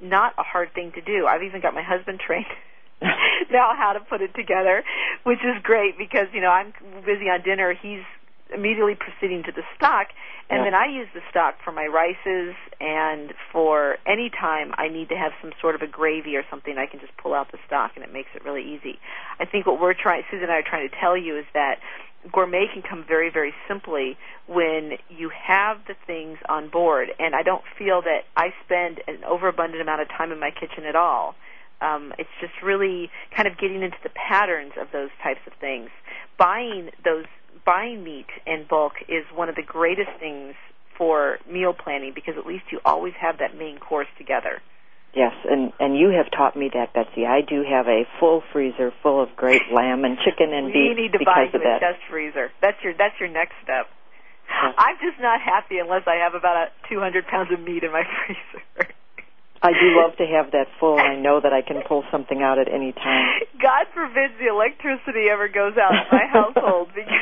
[0.00, 1.26] not a hard thing to do.
[1.26, 2.46] I've even got my husband trained
[3.50, 4.84] now how to put it together,
[5.24, 6.72] which is great because you know I'm
[7.04, 7.74] busy on dinner.
[7.74, 8.04] He's
[8.52, 10.08] immediately proceeding to the stock,
[10.48, 10.64] and Yeah.
[10.64, 15.16] then I use the stock for my rices and for any time I need to
[15.16, 16.76] have some sort of a gravy or something.
[16.78, 18.98] I can just pull out the stock, and it makes it really easy.
[19.38, 21.78] I think what we're trying, Sueson and I are trying to tell you is that
[22.30, 27.08] gourmet can come very, very simply when you have the things on board.
[27.18, 30.84] And I don't feel that I spend an overabundant amount of time in my kitchen
[30.84, 31.34] at all.
[31.80, 35.88] Um, it's just really kind of getting into the patterns of those types of things.
[36.36, 37.24] Buying those
[37.64, 40.54] buying meat in bulk is one of the greatest things
[40.96, 44.60] for meal planning because at least you always have that main course together.
[45.14, 47.26] Yes, and and you have taught me that, Betsy.
[47.26, 51.12] I do have a full freezer full of great lamb and chicken and beef need
[51.18, 51.80] to buy you a that.
[51.80, 52.50] chest freezer.
[52.62, 53.86] That's your that's your next step.
[54.46, 54.74] Yes.
[54.78, 58.02] I'm just not happy unless I have about a 200 pounds of meat in my
[58.26, 58.90] freezer.
[59.62, 60.98] I do love to have that full.
[60.98, 63.44] and I know that I can pull something out at any time.
[63.60, 67.12] God forbid the electricity ever goes out in my household because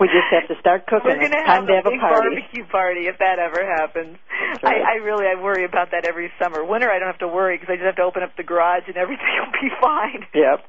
[0.00, 1.10] We just have to start cooking.
[1.10, 2.28] we're going to have, have a a big party.
[2.28, 4.18] barbecue party if that ever happens.
[4.62, 4.82] Right.
[4.82, 6.64] I, I really I worry about that every summer.
[6.64, 8.84] Winter I don't have to worry because I just have to open up the garage
[8.86, 10.26] and everything will be fine.
[10.34, 10.64] Yep.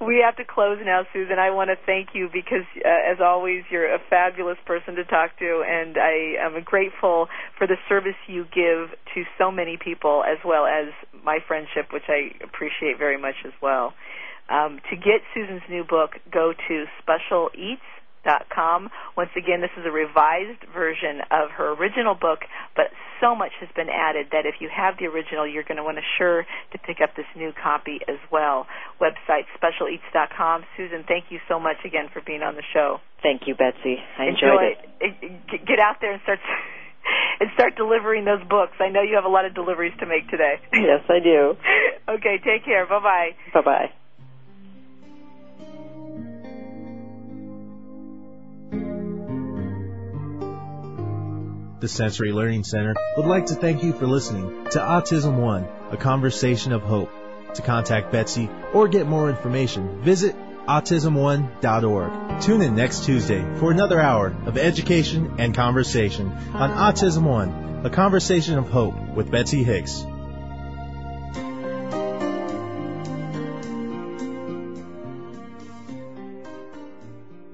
[0.00, 1.38] We have to close now, Sueson.
[1.38, 5.36] I want to thank you because, uh, as always, you're a fabulous person to talk
[5.40, 7.26] to, and I am grateful
[7.58, 12.08] for the service you give to so many people, as well as my friendship, which
[12.08, 13.92] I appreciate very much as well.
[14.48, 17.78] Um, to get Sueson's new book, go to specialeats.com.
[19.16, 22.40] Once again, this is a revised version of her original book,
[22.74, 22.86] but
[23.20, 25.98] so much has been added that if you have the original, you're going to want
[25.98, 28.66] to sure to pick up this new copy as well.
[29.00, 30.64] Website specialeats.com.
[30.76, 32.98] Sueson, thank you so much again for being on the show.
[33.22, 34.00] Thank you, Betsy.
[34.18, 34.78] I enjoyed it.
[35.00, 35.66] it.
[35.66, 36.40] Get out there and start
[37.40, 38.72] and start delivering those books.
[38.80, 40.56] I know you have a lot of deliveries to make today.
[40.72, 41.56] Yes, I do.
[42.16, 42.86] okay, take care.
[42.86, 43.30] Bye bye.
[43.52, 43.90] Bye bye.
[51.80, 55.96] The Sensory Learning Center would like to thank you for listening to Autism One, a
[55.96, 57.10] conversation of hope.
[57.54, 62.42] To contact Betsy or get more information, visit autismone.org.
[62.42, 67.88] Tune in next Tuesday for another hour of education and conversation on Autism One, a
[67.88, 70.04] conversation of hope with Betsy Hicks.